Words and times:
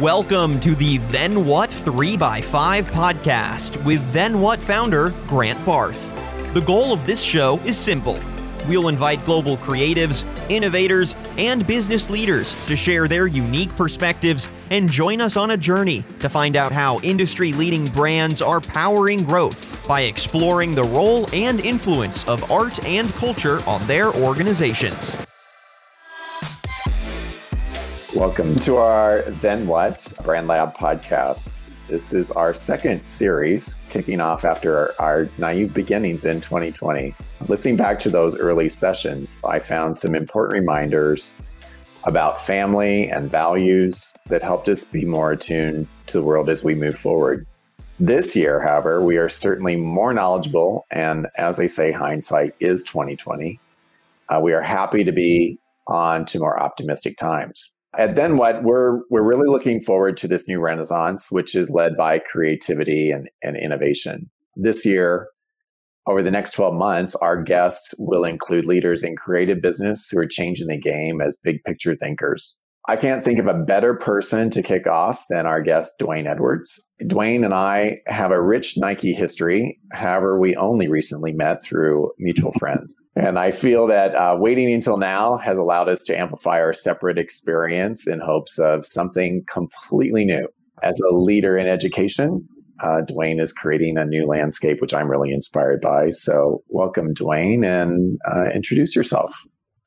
Welcome 0.00 0.60
to 0.60 0.76
the 0.76 0.98
Then 0.98 1.44
What 1.44 1.70
3x5 1.70 2.84
podcast 2.84 3.84
with 3.84 4.12
Then 4.12 4.40
What 4.40 4.62
founder 4.62 5.10
Grant 5.26 5.64
Barth. 5.66 6.00
The 6.54 6.60
goal 6.60 6.92
of 6.92 7.04
this 7.04 7.20
show 7.20 7.58
is 7.64 7.76
simple. 7.76 8.16
We'll 8.68 8.86
invite 8.86 9.24
global 9.24 9.56
creatives, 9.56 10.22
innovators, 10.48 11.16
and 11.36 11.66
business 11.66 12.10
leaders 12.10 12.54
to 12.68 12.76
share 12.76 13.08
their 13.08 13.26
unique 13.26 13.74
perspectives 13.74 14.52
and 14.70 14.88
join 14.88 15.20
us 15.20 15.36
on 15.36 15.50
a 15.50 15.56
journey 15.56 16.04
to 16.20 16.28
find 16.28 16.54
out 16.54 16.70
how 16.70 17.00
industry 17.00 17.52
leading 17.52 17.88
brands 17.88 18.40
are 18.40 18.60
powering 18.60 19.24
growth 19.24 19.84
by 19.88 20.02
exploring 20.02 20.76
the 20.76 20.84
role 20.84 21.28
and 21.32 21.58
influence 21.58 22.28
of 22.28 22.52
art 22.52 22.84
and 22.84 23.10
culture 23.14 23.58
on 23.66 23.84
their 23.88 24.14
organizations. 24.14 25.27
Welcome 28.18 28.58
to 28.62 28.78
our 28.78 29.22
Then 29.22 29.68
What 29.68 30.12
Brand 30.24 30.48
Lab 30.48 30.74
podcast. 30.74 31.52
This 31.86 32.12
is 32.12 32.32
our 32.32 32.52
second 32.52 33.04
series 33.04 33.76
kicking 33.90 34.20
off 34.20 34.44
after 34.44 34.92
our, 35.00 35.28
naive 35.38 35.72
beginnings 35.72 36.24
in 36.24 36.40
2020. 36.40 37.14
Listening 37.46 37.76
back 37.76 38.00
to 38.00 38.10
those 38.10 38.36
early 38.36 38.68
sessions, 38.68 39.38
I 39.44 39.60
found 39.60 39.96
some 39.96 40.16
important 40.16 40.60
reminders 40.60 41.40
about 42.02 42.40
family 42.40 43.08
and 43.08 43.30
values 43.30 44.16
that 44.26 44.42
helped 44.42 44.68
us 44.68 44.82
be 44.82 45.04
more 45.04 45.30
attuned 45.30 45.86
to 46.08 46.18
the 46.18 46.24
world 46.24 46.48
as 46.48 46.64
we 46.64 46.74
move 46.74 46.98
forward. 46.98 47.46
This 48.00 48.34
year, 48.34 48.60
however, 48.60 49.00
we 49.00 49.16
are 49.16 49.28
certainly 49.28 49.76
more 49.76 50.12
knowledgeable, 50.12 50.86
and 50.90 51.28
as 51.36 51.56
they 51.56 51.68
say, 51.68 51.92
hindsight 51.92 52.56
is 52.58 52.82
2020. 52.82 53.60
Uh, 54.28 54.40
we 54.42 54.54
are 54.54 54.62
happy 54.62 55.04
to 55.04 55.12
be 55.12 55.60
on 55.86 56.26
to 56.26 56.40
more 56.40 56.60
optimistic 56.60 57.16
times. 57.16 57.77
And 57.98 58.16
then 58.16 58.36
what 58.36 58.62
we're 58.62 59.00
we're 59.10 59.22
really 59.22 59.48
looking 59.48 59.80
forward 59.80 60.16
to 60.18 60.28
this 60.28 60.46
new 60.46 60.60
renaissance, 60.60 61.32
which 61.32 61.56
is 61.56 61.68
led 61.68 61.96
by 61.96 62.20
creativity 62.20 63.10
and, 63.10 63.28
and 63.42 63.56
innovation. 63.56 64.30
This 64.54 64.86
year, 64.86 65.28
over 66.06 66.22
the 66.22 66.30
next 66.30 66.52
12 66.52 66.74
months, 66.74 67.16
our 67.16 67.42
guests 67.42 67.94
will 67.98 68.24
include 68.24 68.66
leaders 68.66 69.02
in 69.02 69.16
creative 69.16 69.60
business 69.60 70.08
who 70.08 70.18
are 70.18 70.26
changing 70.26 70.68
the 70.68 70.78
game 70.78 71.20
as 71.20 71.36
big 71.36 71.62
picture 71.64 71.96
thinkers. 71.96 72.58
I 72.88 72.96
can't 72.96 73.22
think 73.22 73.38
of 73.38 73.46
a 73.46 73.54
better 73.54 73.92
person 73.94 74.48
to 74.48 74.62
kick 74.62 74.86
off 74.86 75.26
than 75.28 75.44
our 75.44 75.60
guest, 75.60 75.98
Dwayne 76.00 76.26
Edwards. 76.26 76.88
Dwayne 77.02 77.44
and 77.44 77.52
I 77.52 77.98
have 78.06 78.30
a 78.30 78.40
rich 78.40 78.78
Nike 78.78 79.12
history. 79.12 79.78
However, 79.92 80.40
we 80.40 80.56
only 80.56 80.88
recently 80.88 81.34
met 81.34 81.62
through 81.62 82.10
mutual 82.18 82.52
friends. 82.52 82.96
And 83.18 83.36
I 83.36 83.50
feel 83.50 83.88
that 83.88 84.14
uh, 84.14 84.36
waiting 84.38 84.72
until 84.72 84.96
now 84.96 85.38
has 85.38 85.58
allowed 85.58 85.88
us 85.88 86.04
to 86.04 86.16
amplify 86.16 86.60
our 86.60 86.72
separate 86.72 87.18
experience 87.18 88.06
in 88.06 88.20
hopes 88.20 88.60
of 88.60 88.86
something 88.86 89.42
completely 89.52 90.24
new. 90.24 90.46
As 90.84 91.00
a 91.00 91.12
leader 91.12 91.56
in 91.56 91.66
education, 91.66 92.46
uh, 92.80 93.00
Dwayne 93.10 93.40
is 93.40 93.52
creating 93.52 93.98
a 93.98 94.04
new 94.04 94.24
landscape, 94.24 94.80
which 94.80 94.94
I'm 94.94 95.10
really 95.10 95.32
inspired 95.32 95.80
by. 95.80 96.10
So, 96.10 96.62
welcome, 96.68 97.12
Dwayne, 97.12 97.66
and 97.66 98.20
uh, 98.24 98.50
introduce 98.54 98.94
yourself. 98.94 99.32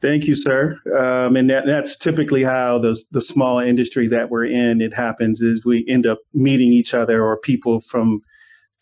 Thank 0.02 0.26
you, 0.26 0.36
sir. 0.36 0.80
Um, 0.98 1.36
and 1.36 1.48
that, 1.52 1.68
that's 1.68 1.96
typically 1.96 2.44
how 2.44 2.80
the 2.80 3.00
the 3.12 3.22
small 3.22 3.60
industry 3.60 4.08
that 4.08 4.30
we're 4.32 4.46
in 4.46 4.82
it 4.82 4.96
happens 4.96 5.42
is 5.42 5.64
we 5.64 5.86
end 5.88 6.08
up 6.08 6.20
meeting 6.34 6.74
each 6.74 6.94
other 6.96 7.24
or 7.24 7.38
people 7.38 7.80
from 7.80 8.22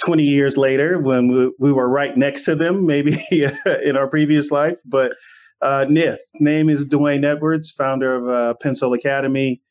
20 0.06 0.24
years 0.24 0.56
later 0.56 0.98
when 0.98 1.28
we, 1.28 1.52
we 1.60 1.74
were 1.74 1.90
right 1.90 2.16
next 2.16 2.46
to 2.46 2.56
them, 2.56 2.86
maybe 2.86 3.18
in 3.32 3.98
our 3.98 4.08
previous 4.08 4.50
life. 4.50 4.80
But 4.86 5.14
uh, 5.62 5.86
NIST, 5.90 6.20
name 6.36 6.70
is 6.70 6.88
Dwayne 6.88 7.26
Edwards, 7.26 7.70
founder 7.70 8.16
of 8.16 8.30
uh, 8.30 8.54
Pensole 8.64 8.96
Academy, 8.96 9.62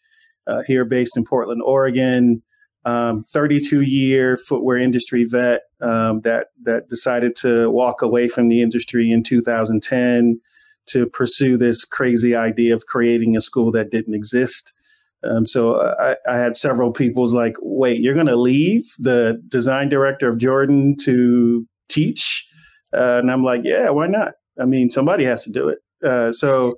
uh, 0.46 0.62
here 0.66 0.84
based 0.84 1.16
in 1.16 1.24
Portland, 1.24 1.62
Oregon. 1.64 2.42
Um, 2.84 3.24
32 3.24 3.82
year 3.82 4.36
footwear 4.36 4.78
industry 4.78 5.26
vet 5.28 5.62
um, 5.82 6.20
that 6.22 6.48
that 6.62 6.88
decided 6.88 7.34
to 7.36 7.68
walk 7.70 8.02
away 8.02 8.28
from 8.28 8.48
the 8.48 8.62
industry 8.62 9.10
in 9.10 9.22
2010 9.22 10.40
to 10.88 11.06
pursue 11.06 11.56
this 11.56 11.84
crazy 11.84 12.34
idea 12.34 12.74
of 12.74 12.86
creating 12.86 13.36
a 13.36 13.40
school 13.40 13.70
that 13.72 13.90
didn't 13.90 14.14
exist. 14.14 14.72
Um, 15.24 15.46
so 15.46 15.80
I, 15.80 16.16
I, 16.28 16.36
had 16.36 16.54
several 16.54 16.92
people's 16.92 17.34
like, 17.34 17.56
wait, 17.60 18.00
you're 18.00 18.14
going 18.14 18.28
to 18.28 18.36
leave 18.36 18.84
the 18.98 19.42
design 19.48 19.88
director 19.88 20.28
of 20.28 20.38
Jordan 20.38 20.94
to 21.02 21.66
teach? 21.88 22.48
Uh, 22.96 23.18
and 23.18 23.30
I'm 23.30 23.42
like, 23.42 23.62
yeah, 23.64 23.90
why 23.90 24.06
not? 24.06 24.34
I 24.60 24.64
mean, 24.64 24.90
somebody 24.90 25.24
has 25.24 25.42
to 25.44 25.50
do 25.50 25.68
it. 25.68 25.78
Uh, 26.04 26.30
so 26.30 26.76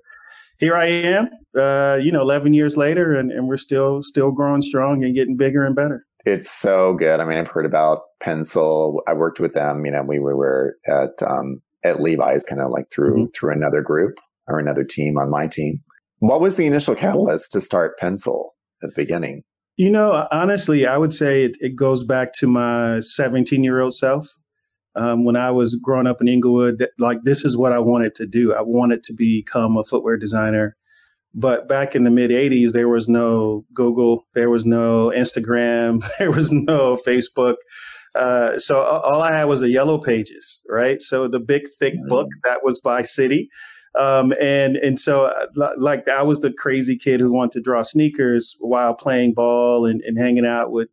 here 0.58 0.74
I 0.74 0.86
am, 0.86 1.28
uh, 1.58 1.98
you 2.00 2.10
know, 2.12 2.22
11 2.22 2.54
years 2.54 2.76
later, 2.78 3.14
and, 3.14 3.30
and 3.30 3.46
we're 3.46 3.58
still 3.58 4.02
still 4.02 4.30
growing 4.30 4.62
strong 4.62 5.04
and 5.04 5.14
getting 5.14 5.36
bigger 5.36 5.64
and 5.64 5.76
better. 5.76 6.06
It's 6.26 6.50
so 6.50 6.94
good. 6.94 7.20
I 7.20 7.24
mean, 7.24 7.38
I've 7.38 7.50
heard 7.50 7.66
about 7.66 8.02
Pensole. 8.22 9.00
I 9.06 9.14
worked 9.14 9.40
with 9.40 9.54
them. 9.54 9.86
You 9.86 9.92
know, 9.92 10.02
we, 10.02 10.18
we 10.18 10.34
were 10.34 10.76
at 10.86 11.22
um, 11.26 11.62
at 11.84 12.00
Levi's, 12.00 12.44
kind 12.44 12.60
of 12.60 12.70
like 12.70 12.90
through 12.90 13.14
mm-hmm. 13.14 13.30
through 13.34 13.52
another 13.52 13.82
group 13.82 14.18
or 14.46 14.58
another 14.58 14.84
team 14.84 15.18
on 15.18 15.30
my 15.30 15.46
team. 15.46 15.80
What 16.18 16.40
was 16.40 16.56
the 16.56 16.66
initial 16.66 16.94
catalyst 16.94 17.52
to 17.52 17.60
start 17.60 17.98
Pensole 17.98 18.50
at 18.82 18.90
the 18.90 19.02
beginning? 19.02 19.42
You 19.76 19.90
know, 19.90 20.28
honestly, 20.30 20.86
I 20.86 20.98
would 20.98 21.14
say 21.14 21.44
it, 21.44 21.56
it 21.60 21.74
goes 21.74 22.04
back 22.04 22.34
to 22.34 22.46
my 22.46 23.00
17 23.00 23.64
year 23.64 23.80
old 23.80 23.94
self. 23.94 24.28
Um, 24.96 25.24
when 25.24 25.36
I 25.36 25.52
was 25.52 25.76
growing 25.76 26.06
up 26.06 26.20
in 26.20 26.28
Inglewood, 26.28 26.78
that, 26.80 26.90
like 26.98 27.22
this 27.22 27.44
is 27.44 27.56
what 27.56 27.72
I 27.72 27.78
wanted 27.78 28.14
to 28.16 28.26
do. 28.26 28.52
I 28.52 28.60
wanted 28.60 29.02
to 29.04 29.14
become 29.14 29.76
a 29.76 29.84
footwear 29.84 30.16
designer. 30.16 30.76
But 31.32 31.68
back 31.68 31.94
in 31.94 32.02
the 32.04 32.10
mid 32.10 32.30
80s, 32.30 32.72
there 32.72 32.88
was 32.88 33.08
no 33.08 33.64
Google, 33.72 34.26
there 34.34 34.50
was 34.50 34.66
no 34.66 35.12
Instagram, 35.16 36.02
there 36.18 36.30
was 36.30 36.50
no 36.52 36.98
Facebook. 37.06 37.54
Uh, 38.14 38.58
so 38.58 38.82
all 38.82 39.22
I 39.22 39.32
had 39.32 39.44
was 39.44 39.60
the 39.60 39.70
yellow 39.70 39.98
pages, 39.98 40.64
right? 40.68 41.00
So 41.00 41.28
the 41.28 41.40
big 41.40 41.62
thick 41.78 41.94
mm-hmm. 41.94 42.08
book 42.08 42.28
that 42.44 42.60
was 42.62 42.80
by 42.80 43.02
city. 43.02 43.48
Um, 43.98 44.32
and 44.40 44.76
and 44.76 45.00
so 45.00 45.24
uh, 45.24 45.72
like 45.76 46.08
I 46.08 46.22
was 46.22 46.38
the 46.38 46.52
crazy 46.52 46.96
kid 46.96 47.20
who 47.20 47.32
wanted 47.32 47.52
to 47.52 47.60
draw 47.60 47.82
sneakers 47.82 48.56
while 48.60 48.94
playing 48.94 49.34
ball 49.34 49.84
and, 49.84 50.00
and 50.02 50.16
hanging 50.16 50.46
out 50.46 50.70
with 50.70 50.88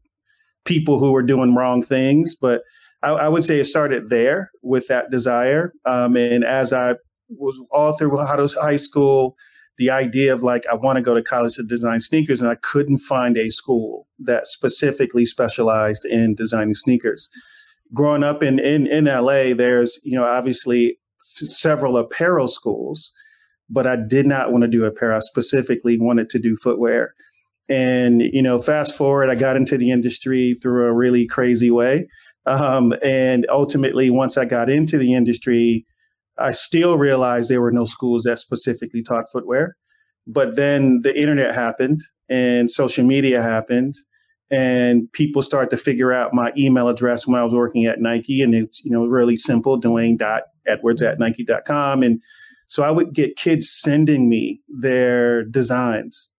people 0.65 0.99
who 0.99 1.11
were 1.11 1.23
doing 1.23 1.53
wrong 1.53 1.83
things. 1.83 2.35
But 2.35 2.63
I, 3.03 3.11
I 3.11 3.27
would 3.29 3.43
say 3.43 3.59
it 3.59 3.65
started 3.65 4.09
there 4.09 4.51
with 4.63 4.87
that 4.87 5.11
desire. 5.11 5.73
Um, 5.85 6.15
and 6.15 6.43
as 6.43 6.73
I 6.73 6.95
was 7.29 7.59
all 7.71 7.93
through 7.93 8.17
high 8.17 8.77
school, 8.77 9.35
the 9.77 9.89
idea 9.91 10.33
of 10.33 10.43
like 10.43 10.65
I 10.71 10.75
want 10.75 10.97
to 10.97 11.01
go 11.01 11.13
to 11.13 11.21
college 11.21 11.55
to 11.55 11.63
design 11.63 11.99
sneakers, 11.99 12.41
and 12.41 12.49
I 12.49 12.55
couldn't 12.55 12.99
find 12.99 13.37
a 13.37 13.49
school 13.49 14.07
that 14.19 14.47
specifically 14.47 15.25
specialized 15.25 16.05
in 16.05 16.35
designing 16.35 16.73
sneakers. 16.73 17.29
Growing 17.93 18.23
up 18.23 18.43
in 18.43 18.59
in 18.59 18.87
in 18.87 19.05
LA, 19.05 19.53
there's 19.53 19.99
you 20.03 20.17
know 20.17 20.25
obviously 20.25 20.97
several 21.19 21.97
apparel 21.97 22.47
schools, 22.47 23.13
but 23.69 23.85
I 23.85 23.95
did 23.95 24.25
not 24.25 24.51
want 24.51 24.63
to 24.63 24.67
do 24.67 24.83
apparel. 24.85 25.17
I 25.17 25.19
specifically 25.19 25.97
wanted 25.99 26.29
to 26.31 26.39
do 26.39 26.57
footwear. 26.57 27.13
And 27.69 28.21
you 28.21 28.41
know, 28.41 28.59
fast 28.59 28.95
forward, 28.95 29.29
I 29.29 29.35
got 29.35 29.57
into 29.57 29.77
the 29.77 29.91
industry 29.91 30.55
through 30.61 30.87
a 30.87 30.93
really 30.93 31.27
crazy 31.27 31.69
way. 31.69 32.07
Um, 32.45 32.93
and 33.03 33.45
ultimately, 33.49 34.09
once 34.09 34.37
I 34.37 34.45
got 34.45 34.69
into 34.69 34.97
the 34.97 35.13
industry, 35.13 35.85
I 36.39 36.51
still 36.51 36.97
realized 36.97 37.49
there 37.49 37.61
were 37.61 37.71
no 37.71 37.85
schools 37.85 38.23
that 38.23 38.39
specifically 38.39 39.01
taught 39.01 39.31
footwear. 39.31 39.75
But 40.25 40.55
then 40.55 41.01
the 41.01 41.17
internet 41.17 41.55
happened 41.55 42.01
and 42.29 42.69
social 42.69 43.05
media 43.05 43.41
happened 43.41 43.95
and 44.49 45.11
people 45.11 45.41
started 45.41 45.69
to 45.71 45.77
figure 45.77 46.13
out 46.13 46.33
my 46.33 46.51
email 46.57 46.87
address 46.87 47.27
when 47.27 47.39
I 47.39 47.43
was 47.43 47.53
working 47.53 47.85
at 47.85 47.99
Nike 47.99 48.41
and 48.41 48.53
it's, 48.53 48.83
you 48.83 48.91
know, 48.91 49.05
really 49.05 49.35
simple, 49.35 49.79
Dwayne.edwards 49.79 51.01
at 51.01 51.19
Nike.com. 51.19 52.03
And 52.03 52.21
so 52.67 52.83
I 52.83 52.91
would 52.91 53.13
get 53.13 53.35
kids 53.35 53.69
sending 53.69 54.29
me 54.29 54.61
their 54.67 55.43
designs, 55.43 56.29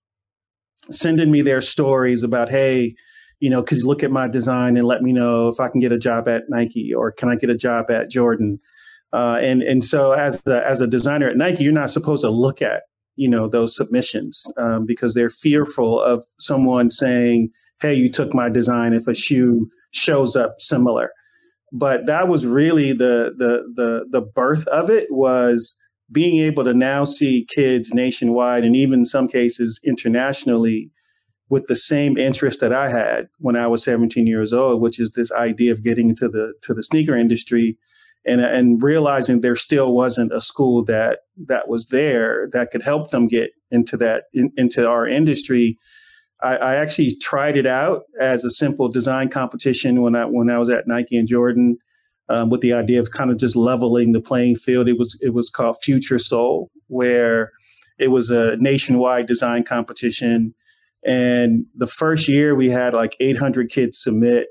sending 0.91 1.31
me 1.31 1.43
their 1.43 1.63
stories 1.63 2.23
about, 2.23 2.51
hey, 2.51 2.95
you 3.41 3.49
know, 3.51 3.63
could 3.63 3.79
you 3.79 3.87
look 3.87 4.03
at 4.03 4.11
my 4.11 4.27
design 4.27 4.77
and 4.77 4.87
let 4.87 5.03
me 5.03 5.13
know 5.13 5.49
if 5.49 5.61
I 5.61 5.69
can 5.69 5.81
get 5.81 5.93
a 5.93 5.99
job 5.99 6.29
at 6.29 6.45
Nike 6.49 6.93
or 6.93 7.13
can 7.13 7.29
I 7.29 7.37
get 7.37 7.51
a 7.51 7.57
job 7.57 7.91
at 7.91 8.11
Jordan? 8.11 8.59
Uh, 9.13 9.39
and 9.41 9.63
and 9.63 9.83
so 9.83 10.13
as 10.13 10.43
the, 10.43 10.65
as 10.67 10.81
a 10.81 10.87
designer 10.87 11.29
at 11.29 11.37
Nike, 11.37 11.65
you're 11.65 11.73
not 11.73 11.91
supposed 11.91 12.23
to 12.23 12.31
look 12.31 12.61
at 12.61 12.83
you 13.17 13.29
know 13.29 13.49
those 13.49 13.77
submissions 13.77 14.45
um, 14.59 14.85
because 14.87 15.15
they're 15.15 15.31
fearful 15.31 16.01
of 16.01 16.25
someone 16.39 16.91
saying, 16.91 17.51
"Hey, 17.81 17.95
you 17.95 18.11
took 18.11 18.35
my 18.35 18.49
design." 18.49 18.93
If 18.93 19.07
a 19.07 19.15
shoe 19.15 19.69
shows 19.93 20.37
up 20.37 20.57
similar, 20.61 21.11
but 21.73 22.07
that 22.07 22.29
was 22.29 22.47
really 22.47 22.93
the 22.93 23.33
the 23.37 23.63
the 23.75 24.05
the 24.11 24.21
birth 24.21 24.67
of 24.69 24.91
it 24.91 25.09
was 25.11 25.77
being 26.11 26.41
able 26.43 26.65
to 26.65 26.75
now 26.75 27.05
see 27.05 27.47
kids 27.55 27.93
nationwide 27.93 28.65
and 28.65 28.75
even 28.75 29.01
in 29.01 29.05
some 29.05 29.29
cases 29.29 29.79
internationally 29.85 30.91
with 31.51 31.67
the 31.67 31.75
same 31.75 32.17
interest 32.17 32.61
that 32.61 32.73
I 32.73 32.89
had 32.89 33.29
when 33.39 33.57
I 33.57 33.67
was 33.67 33.83
17 33.85 34.27
years 34.27 34.53
old, 34.53 34.81
which 34.81 34.99
is 35.01 35.13
this 35.13 35.33
idea 35.33 35.73
of 35.73 35.83
getting 35.83 36.09
into 36.11 36.29
the 36.29 36.55
to 36.63 36.75
the 36.75 36.83
sneaker 36.83 37.15
industry 37.15 37.79
and 38.29 38.41
and 38.41 38.83
realizing 38.83 39.41
there 39.41 39.57
still 39.57 39.93
wasn't 39.93 40.33
a 40.33 40.41
school 40.41 40.85
that 40.85 41.21
that 41.47 41.69
was 41.69 41.87
there 41.87 42.49
that 42.53 42.71
could 42.71 42.83
help 42.83 43.11
them 43.11 43.27
get 43.27 43.51
into 43.71 43.97
that 43.97 44.25
in, 44.33 44.53
into 44.57 44.87
our 44.87 45.07
industry 45.07 45.79
I, 46.41 46.57
I, 46.57 46.75
actually 46.77 47.17
tried 47.17 47.57
it 47.57 47.67
out 47.67 48.05
as 48.21 48.45
a 48.45 48.51
simple 48.51 48.89
design 48.89 49.29
competition 49.29 50.03
when 50.03 50.15
I 50.15 50.25
when 50.25 50.51
I 50.51 50.59
was 50.59 50.71
at 50.71 50.87
Nike 50.87 51.17
and 51.17 51.27
Jordan, 51.27 51.79
um, 52.29 52.51
with 52.51 52.61
the 52.61 52.73
idea 52.73 53.01
of 53.01 53.11
kind 53.11 53.31
of 53.31 53.39
just 53.39 53.57
leveling 53.57 54.13
the 54.13 54.21
playing 54.21 54.57
field. 54.57 54.89
It 54.89 54.99
was 54.99 55.19
it 55.21 55.35
was 55.35 55.51
called 55.51 55.77
Future 55.83 56.19
Soul, 56.19 56.71
where 56.87 57.51
it 57.99 58.09
was 58.09 58.31
a 58.31 58.57
nationwide 58.59 59.27
design 59.27 59.65
competition. 59.65 60.55
And 61.05 61.67
the 61.75 61.87
first 61.87 62.29
year 62.29 62.55
we 62.55 62.71
had 62.71 62.95
like 62.95 63.17
800 63.19 63.71
kids 63.71 63.99
submit, 64.01 64.49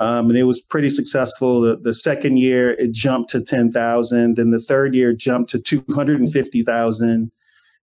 um, 0.00 0.28
and 0.28 0.38
it 0.38 0.44
was 0.44 0.60
pretty 0.60 0.90
successful. 0.90 1.60
The, 1.60 1.76
the 1.80 1.94
second 1.94 2.38
year 2.38 2.72
it 2.72 2.92
jumped 2.92 3.30
to 3.30 3.40
10,000, 3.40 4.36
Then 4.36 4.50
the 4.50 4.60
third 4.60 4.94
year 4.94 5.12
jumped 5.12 5.50
to 5.50 5.58
250,000. 5.58 7.30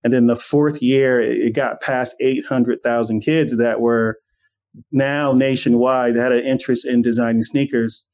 And 0.04 0.14
then 0.14 0.26
the 0.26 0.36
fourth 0.36 0.82
year, 0.82 1.22
it 1.22 1.54
got 1.54 1.82
past 1.82 2.16
800,000 2.20 3.22
kids 3.22 3.58
that 3.58 3.80
were 3.80 4.18
now 4.92 5.32
nationwide 5.32 6.16
that 6.16 6.22
had 6.22 6.32
an 6.32 6.46
interest 6.46 6.86
in 6.86 7.02
designing 7.02 7.44
sneakers. 7.44 8.06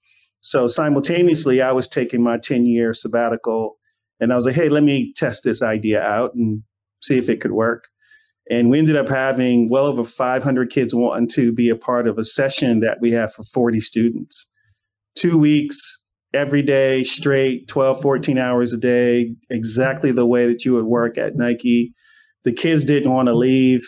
So 0.41 0.67
simultaneously, 0.67 1.61
I 1.61 1.71
was 1.71 1.87
taking 1.87 2.21
my 2.21 2.37
10 2.37 2.65
year 2.65 2.93
sabbatical 2.93 3.77
and 4.19 4.33
I 4.33 4.35
was 4.35 4.45
like, 4.45 4.55
hey, 4.55 4.69
let 4.69 4.83
me 4.83 5.13
test 5.15 5.43
this 5.43 5.61
idea 5.61 6.01
out 6.01 6.33
and 6.35 6.63
see 7.01 7.17
if 7.17 7.29
it 7.29 7.41
could 7.41 7.51
work. 7.51 7.85
And 8.49 8.69
we 8.69 8.79
ended 8.79 8.95
up 8.95 9.09
having 9.09 9.69
well 9.69 9.85
over 9.85 10.03
500 10.03 10.69
kids 10.69 10.95
wanting 10.95 11.27
to 11.29 11.51
be 11.51 11.69
a 11.69 11.75
part 11.75 12.07
of 12.07 12.17
a 12.17 12.23
session 12.23 12.79
that 12.79 12.99
we 13.01 13.11
have 13.11 13.33
for 13.33 13.43
40 13.43 13.81
students. 13.81 14.49
Two 15.15 15.37
weeks, 15.37 16.05
every 16.33 16.61
day, 16.61 17.03
straight, 17.03 17.67
12, 17.67 18.01
14 18.01 18.37
hours 18.37 18.73
a 18.73 18.77
day, 18.77 19.35
exactly 19.49 20.11
the 20.11 20.25
way 20.25 20.47
that 20.47 20.63
you 20.63 20.73
would 20.73 20.85
work 20.85 21.17
at 21.17 21.35
Nike. 21.35 21.93
The 22.43 22.53
kids 22.53 22.85
didn't 22.85 23.11
want 23.11 23.27
to 23.27 23.33
leave. 23.33 23.81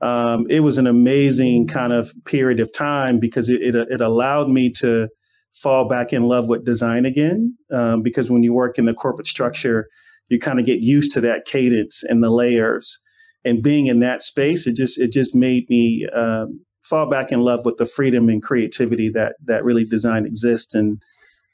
Um, 0.00 0.46
it 0.50 0.60
was 0.60 0.78
an 0.78 0.86
amazing 0.86 1.66
kind 1.66 1.92
of 1.92 2.12
period 2.24 2.60
of 2.60 2.72
time 2.72 3.18
because 3.18 3.48
it, 3.48 3.62
it, 3.62 3.74
it 3.74 4.00
allowed 4.00 4.48
me 4.48 4.70
to 4.72 5.08
fall 5.52 5.88
back 5.88 6.12
in 6.12 6.24
love 6.24 6.48
with 6.48 6.66
design 6.66 7.06
again. 7.06 7.56
Um, 7.72 8.02
because 8.02 8.30
when 8.30 8.42
you 8.42 8.52
work 8.52 8.78
in 8.78 8.84
the 8.84 8.94
corporate 8.94 9.26
structure, 9.26 9.88
you 10.28 10.38
kind 10.38 10.60
of 10.60 10.66
get 10.66 10.80
used 10.80 11.12
to 11.12 11.20
that 11.22 11.46
cadence 11.46 12.02
and 12.02 12.22
the 12.22 12.30
layers. 12.30 12.98
And 13.46 13.62
being 13.62 13.86
in 13.86 14.00
that 14.00 14.22
space, 14.22 14.66
it 14.66 14.74
just 14.74 14.98
it 15.00 15.12
just 15.12 15.34
made 15.34 15.70
me 15.70 16.06
um, 16.14 16.64
fall 16.82 17.08
back 17.08 17.30
in 17.30 17.40
love 17.40 17.64
with 17.64 17.76
the 17.76 17.86
freedom 17.86 18.28
and 18.28 18.42
creativity 18.42 19.08
that 19.10 19.36
that 19.44 19.64
really 19.64 19.84
design 19.84 20.26
exists. 20.26 20.74
And 20.74 21.00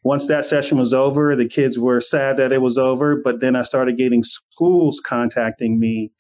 once 0.03 0.27
that 0.27 0.45
session 0.45 0.79
was 0.79 0.95
over, 0.95 1.37
the 1.37 1.47
kids 1.47 1.79
were 1.79 2.01
sad 2.01 2.37
that 2.39 2.51
it 2.51 2.63
was 2.63 2.79
over. 2.79 3.21
But 3.23 3.41
then 3.41 3.55
I 3.55 3.63
started 3.63 3.97
getting 3.99 4.23
schools 4.23 5.01
contacting 5.05 5.79
me, 5.79 6.13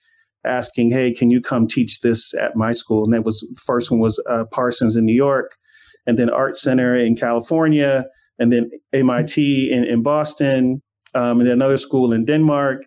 asking, 0.44 0.90
"Hey, 0.90 1.12
can 1.12 1.30
you 1.30 1.40
come 1.40 1.66
teach 1.66 2.00
this 2.00 2.34
at 2.34 2.54
my 2.54 2.74
school?" 2.74 3.04
And 3.04 3.14
that 3.14 3.24
was 3.24 3.48
first 3.56 3.90
one 3.90 4.00
was 4.00 4.22
uh, 4.28 4.44
Parsons 4.52 4.94
in 4.94 5.06
New 5.06 5.14
York 5.14 5.56
and 6.06 6.18
then 6.18 6.30
Art 6.30 6.56
Center 6.56 6.96
in 6.96 7.16
California, 7.16 8.06
and 8.38 8.52
then 8.52 8.70
MIT 8.92 9.70
in, 9.70 9.84
in 9.84 10.02
Boston, 10.02 10.82
um, 11.14 11.40
and 11.40 11.46
then 11.46 11.54
another 11.54 11.78
school 11.78 12.12
in 12.12 12.24
Denmark. 12.24 12.82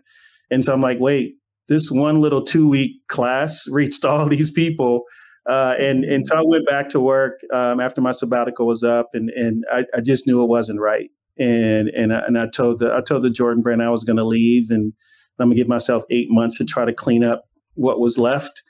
And 0.52 0.64
so 0.64 0.74
I'm 0.74 0.82
like, 0.82 1.00
wait, 1.00 1.36
this 1.68 1.90
one 1.90 2.22
little 2.22 2.44
two 2.44 2.68
week 2.68 3.08
class 3.08 3.68
reached 3.70 4.06
all 4.06 4.26
these 4.30 4.52
people. 4.52 5.04
Uh, 5.48 5.76
and 5.80 6.04
and 6.04 6.26
so 6.26 6.38
I 6.38 6.42
went 6.44 6.68
back 6.68 6.90
to 6.90 7.00
work 7.00 7.40
um, 7.54 7.80
after 7.80 8.02
my 8.02 8.12
sabbatical 8.12 8.66
was 8.66 8.84
up, 8.84 9.10
and 9.14 9.30
and 9.30 9.64
I, 9.72 9.86
I 9.96 10.02
just 10.02 10.26
knew 10.26 10.42
it 10.42 10.48
wasn't 10.48 10.80
right. 10.80 11.12
And 11.38 11.88
and 11.90 12.12
I, 12.12 12.20
and 12.26 12.38
I 12.38 12.48
told 12.48 12.80
the 12.80 12.96
I 12.96 13.02
told 13.02 13.24
the 13.24 13.30
Jordan 13.30 13.62
brand 13.62 13.84
I 13.84 13.92
was 13.92 14.04
going 14.04 14.18
to 14.18 14.24
leave, 14.24 14.72
and 14.72 14.94
I'm 15.38 15.50
gonna 15.50 15.56
give 15.56 15.68
myself 15.68 16.04
eight 16.10 16.28
months 16.32 16.58
to 16.58 16.66
try 16.66 16.84
to 16.84 16.94
clean 16.94 17.24
up 17.24 17.44
what 17.76 18.00
was 18.00 18.18
left. 18.18 18.64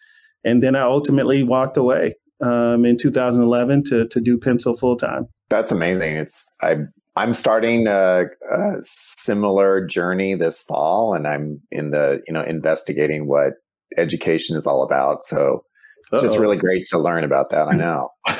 And 0.44 0.62
then 0.62 0.75
I 0.75 0.81
ultimately 0.81 1.44
walked 1.44 1.77
away 1.77 2.15
um, 2.42 2.83
in 2.83 2.97
2011 2.97 3.83
to 3.86 4.07
to 4.09 4.19
do 4.19 4.38
Pensole 4.38 4.77
full 4.77 4.97
time. 4.97 5.27
That's 5.50 5.71
amazing. 5.71 6.18
It's 6.18 6.53
I 6.62 6.75
I'm 7.18 7.34
starting 7.34 7.88
a, 7.88 8.26
a, 8.52 8.74
similar 8.82 9.86
journey 9.86 10.36
this 10.36 10.64
fall, 10.64 11.14
and 11.14 11.28
I'm 11.28 11.62
in 11.72 11.92
the 11.92 12.22
you 12.28 12.34
know 12.34 12.44
investigating 12.44 13.28
what 13.28 13.54
education 13.98 14.58
is 14.58 14.68
all 14.68 14.84
about. 14.84 15.24
So 15.24 15.64
it's 16.00 16.14
Uh-oh. 16.14 16.22
just 16.22 16.38
really 16.38 16.58
great 16.58 16.86
to 16.88 17.00
learn 17.00 17.24
about 17.24 17.50
that. 17.52 17.68
I 17.68 17.76
know. 17.76 18.10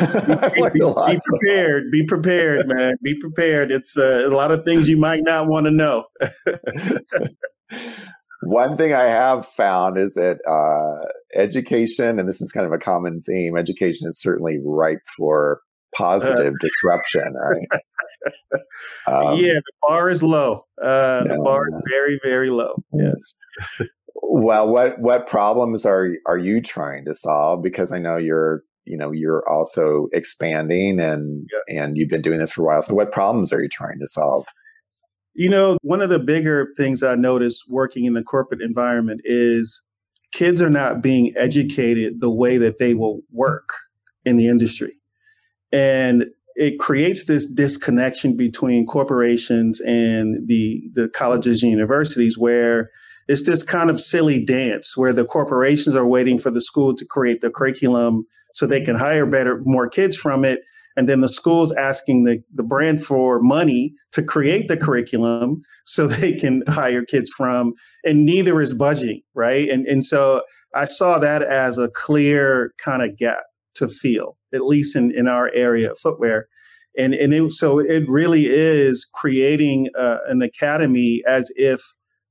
be, 0.54 0.62
be, 0.62 0.80
be, 0.80 1.20
prepared. 1.30 1.92
Be 1.92 2.06
prepared, 2.06 2.68
man. 2.68 2.96
Be 3.02 3.18
prepared. 3.20 3.72
It's 3.72 3.98
uh, 3.98 4.24
a 4.26 4.30
lot 4.30 4.52
of 4.52 4.64
things 4.66 4.90
you 4.90 4.98
might 4.98 5.24
not 5.24 5.48
want 5.48 5.66
to 5.66 5.72
know. 5.72 6.04
One 8.44 8.78
thing 8.78 8.94
I 8.94 9.06
have 9.06 9.46
found 9.46 9.98
is 9.98 10.14
that 10.14 10.38
uh, 10.48 11.08
education, 11.34 12.20
and 12.20 12.30
this 12.30 12.42
is 12.42 12.52
kind 12.52 12.68
of 12.68 12.74
a 12.74 12.78
common 12.78 13.22
theme, 13.22 13.58
education 13.58 14.08
is 14.08 14.22
certainly 14.22 14.60
ripe 14.64 15.02
for 15.18 15.62
positive 15.96 16.54
disruption, 16.62 17.34
right? 17.34 17.68
Um, 19.06 19.38
yeah, 19.38 19.54
the 19.54 19.72
bar 19.88 20.10
is 20.10 20.24
low. 20.24 20.66
Uh, 20.82 21.24
no, 21.28 21.36
the 21.36 21.42
bar 21.44 21.68
is 21.68 21.76
very, 21.92 22.20
very 22.24 22.50
low. 22.50 22.74
Yes. 22.92 23.36
well, 24.16 24.68
what 24.68 25.00
what 25.00 25.28
problems 25.28 25.86
are 25.86 26.10
are 26.26 26.38
you 26.38 26.60
trying 26.60 27.06
to 27.06 27.14
solve? 27.14 27.62
Because 27.62 27.92
I 27.92 28.00
know 28.00 28.18
you're 28.18 28.64
you 28.86 28.98
know 28.98 29.12
you're 29.12 29.48
also 29.48 30.08
expanding 30.12 31.00
and 31.00 31.48
yeah. 31.52 31.84
and 31.84 31.98
you've 31.98 32.10
been 32.10 32.24
doing 32.24 32.40
this 32.40 32.52
for 32.52 32.64
a 32.64 32.66
while. 32.66 32.82
So, 32.82 32.96
what 32.96 33.12
problems 33.12 33.54
are 33.54 33.62
you 33.62 33.70
trying 33.70 34.00
to 34.00 34.08
solve? 34.08 34.48
You 35.36 35.50
know, 35.50 35.78
one 35.84 36.02
of 36.02 36.10
the 36.10 36.18
bigger 36.18 36.70
things 36.78 37.04
I 37.04 37.14
noticed 37.14 37.66
working 37.70 38.06
in 38.06 38.14
the 38.14 38.24
corporate 38.24 38.62
environment 38.62 39.22
is 39.24 39.84
kids 40.32 40.62
are 40.62 40.70
not 40.70 41.02
being 41.02 41.34
educated 41.38 42.22
the 42.22 42.32
way 42.32 42.58
that 42.58 42.80
they 42.80 42.94
will 42.96 43.22
work 43.32 43.70
in 44.24 44.38
the 44.38 44.48
industry. 44.48 44.94
And 45.72 46.26
it 46.56 46.80
creates 46.80 47.26
this 47.26 47.46
disconnection 47.46 48.38
between 48.38 48.86
corporations 48.86 49.82
and 49.82 50.48
the, 50.48 50.84
the 50.94 51.10
colleges 51.10 51.62
and 51.62 51.72
universities 51.72 52.38
where 52.38 52.90
it's 53.28 53.46
this 53.46 53.64
kind 53.64 53.90
of 53.90 54.00
silly 54.00 54.44
dance 54.44 54.96
where 54.96 55.12
the 55.12 55.26
corporations 55.26 55.96
are 55.96 56.06
waiting 56.06 56.38
for 56.38 56.52
the 56.52 56.62
school 56.62 56.96
to 56.96 57.06
create 57.06 57.42
the 57.42 57.50
curriculum 57.50 58.26
so 58.54 58.66
they 58.66 58.82
can 58.82 58.96
hire 58.96 59.26
better 59.26 59.60
more 59.66 59.90
kids 59.90 60.16
from 60.16 60.46
it. 60.46 60.62
And 60.98 61.10
then 61.10 61.20
the 61.20 61.28
school's 61.28 61.74
asking 61.74 62.24
the, 62.24 62.42
the 62.54 62.64
brand 62.64 63.04
for 63.04 63.42
money 63.42 63.94
to 64.14 64.24
create 64.24 64.70
the 64.70 64.78
curriculum 64.78 65.62
so 65.84 66.08
they 66.08 66.34
can 66.34 66.64
hire 66.68 67.04
kids 67.04 67.30
from 67.36 67.74
and 68.06 68.26
neither 68.26 68.62
is 68.62 68.74
budging 68.74 69.22
right? 69.34 69.68
And 69.70 69.86
and 69.88 70.06
so 70.06 70.42
i 70.76 70.86
saw 70.86 71.18
that 71.18 71.42
as 71.42 71.78
a 71.78 71.88
clear 71.88 72.74
kind 72.84 73.02
of 73.02 73.18
gap 73.18 73.44
to 73.76 73.88
feel 73.88 74.38
at 74.54 74.66
least 74.66 74.96
in 74.96 75.12
in 75.12 75.28
our 75.28 75.52
area 75.54 75.92
of 75.92 75.98
footwear 75.98 76.48
and 76.98 77.14
and 77.14 77.34
it, 77.34 77.52
so 77.52 77.80
it 77.80 78.08
really 78.08 78.48
is 78.48 79.06
creating 79.14 79.90
uh, 79.98 80.18
an 80.28 80.42
academy 80.42 81.22
as 81.28 81.52
if 81.56 81.82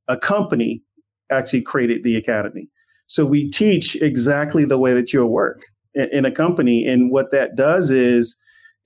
a 0.09 0.17
company 0.17 0.83
actually 1.31 1.63
created 1.63 2.03
the 2.05 2.17
academy 2.17 2.69
so 3.07 3.25
we 3.25 3.51
teach 3.51 3.97
exactly 3.97 4.65
the 4.65 4.79
way 4.79 4.95
that 4.95 5.13
you'll 5.13 5.29
work 5.29 5.63
in, 5.95 6.09
in 6.13 6.25
a 6.25 6.31
company 6.31 6.87
and 6.87 7.11
what 7.11 7.31
that 7.31 7.57
does 7.57 7.91
is 7.91 8.37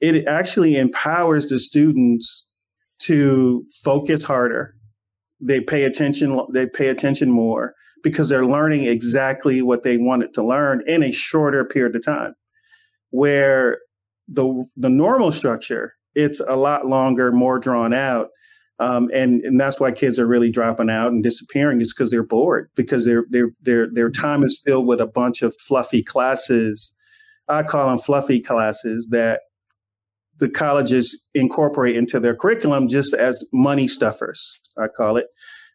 it 0.01 0.27
actually 0.27 0.77
empowers 0.77 1.47
the 1.47 1.59
students 1.59 2.49
to 3.01 3.65
focus 3.83 4.25
harder. 4.25 4.75
They 5.41 5.61
pay 5.61 5.85
attention, 5.85 6.41
they 6.53 6.67
pay 6.67 6.89
attention 6.89 7.31
more 7.31 7.75
because 8.03 8.29
they're 8.29 8.47
learning 8.47 8.85
exactly 8.85 9.63
what 9.63 9.83
they 9.83 9.97
wanted 9.97 10.33
to 10.35 10.45
learn 10.45 10.83
in 10.87 11.03
a 11.03 11.13
shorter 11.13 11.65
period 11.65 11.97
of 11.97 12.05
time. 12.05 12.35
Where 13.11 13.79
the 14.29 14.67
the 14.77 14.91
normal 14.91 15.33
structure, 15.33 15.95
it's 16.15 16.41
a 16.41 16.57
lot 16.57 16.87
longer, 16.87 17.33
more 17.33 17.59
drawn 17.59 17.95
out. 17.95 18.29
Um, 18.81 19.09
and 19.13 19.43
and 19.43 19.61
that's 19.61 19.81
why 19.81 19.91
kids 19.91 20.19
are 20.19 20.27
really 20.27 20.51
dropping 20.51 20.91
out 20.91 21.09
and 21.09 21.25
disappearing 21.25 21.81
is 21.81 21.93
because 21.93 22.11
they're 22.11 22.23
bored 22.23 22.71
because 22.77 23.07
their 23.07 23.25
their 23.29 23.49
their 23.61 23.89
their 23.93 24.11
time 24.11 24.45
is 24.45 24.61
filled 24.65 24.87
with 24.87 25.01
a 25.01 25.07
bunch 25.07 25.43
of 25.43 25.55
fluffy 25.67 26.03
classes. 26.03 26.95
I 27.49 27.63
call 27.63 27.89
them 27.89 27.99
fluffy 27.99 28.41
classes 28.41 29.09
that 29.11 29.41
the 30.39 30.49
colleges 30.49 31.27
incorporate 31.35 31.97
into 31.97 32.21
their 32.21 32.37
curriculum 32.37 32.89
just 32.89 33.15
as 33.15 33.45
money 33.53 33.89
stuffers, 33.89 34.61
I 34.79 34.87
call 34.89 35.17
it, 35.17 35.27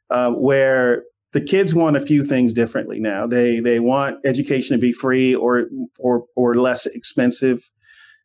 uh, 0.09 0.31
where 0.31 1.03
the 1.33 1.41
kids 1.41 1.73
want 1.73 1.97
a 1.97 2.01
few 2.01 2.23
things 2.23 2.53
differently 2.53 2.99
now. 2.99 3.27
They 3.27 3.59
they 3.59 3.79
want 3.79 4.17
education 4.23 4.77
to 4.77 4.81
be 4.81 4.93
free 4.93 5.35
or 5.35 5.65
or 5.99 6.25
or 6.35 6.55
less 6.55 6.85
expensive, 6.85 7.69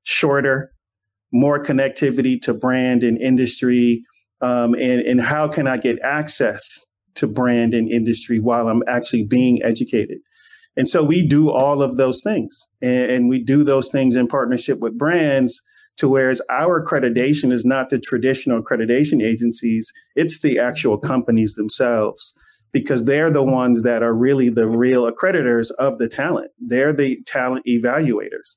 shorter, 0.02 0.72
more 1.32 1.62
connectivity 1.62 2.40
to 2.42 2.54
brand 2.54 3.02
and 3.02 3.20
industry, 3.20 4.04
um, 4.42 4.74
and 4.74 5.00
and 5.00 5.22
how 5.22 5.48
can 5.48 5.66
I 5.66 5.78
get 5.78 5.98
access 6.02 6.84
to 7.14 7.26
brand 7.26 7.74
and 7.74 7.90
industry 7.90 8.38
while 8.38 8.68
I'm 8.68 8.82
actually 8.86 9.24
being 9.24 9.60
educated. 9.62 10.18
And 10.76 10.88
so 10.88 11.02
we 11.02 11.26
do 11.26 11.50
all 11.50 11.82
of 11.82 11.96
those 11.96 12.20
things, 12.22 12.68
and, 12.82 13.10
and 13.10 13.28
we 13.28 13.42
do 13.42 13.64
those 13.64 13.88
things 13.88 14.16
in 14.16 14.28
partnership 14.28 14.78
with 14.80 14.98
brands 14.98 15.62
to 15.96 16.08
whereas 16.08 16.40
our 16.48 16.80
accreditation 16.80 17.50
is 17.50 17.64
not 17.64 17.90
the 17.90 17.98
traditional 17.98 18.62
accreditation 18.62 19.20
agencies, 19.20 19.92
it's 20.14 20.38
the 20.38 20.56
actual 20.56 20.96
companies 20.96 21.54
themselves 21.54 22.38
because 22.72 23.04
they're 23.04 23.30
the 23.30 23.42
ones 23.42 23.82
that 23.82 24.02
are 24.02 24.14
really 24.14 24.48
the 24.48 24.68
real 24.68 25.10
accreditors 25.10 25.70
of 25.78 25.98
the 25.98 26.08
talent. 26.08 26.50
They're 26.58 26.92
the 26.92 27.22
talent 27.26 27.64
evaluators. 27.66 28.56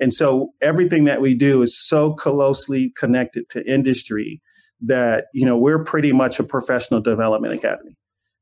And 0.00 0.12
so 0.12 0.52
everything 0.60 1.04
that 1.04 1.20
we 1.20 1.34
do 1.34 1.62
is 1.62 1.78
so 1.78 2.12
closely 2.14 2.92
connected 2.96 3.48
to 3.50 3.64
industry 3.70 4.42
that, 4.80 5.26
you 5.32 5.46
know, 5.46 5.56
we're 5.56 5.84
pretty 5.84 6.12
much 6.12 6.40
a 6.40 6.44
professional 6.44 7.00
development 7.00 7.54
academy. 7.54 7.96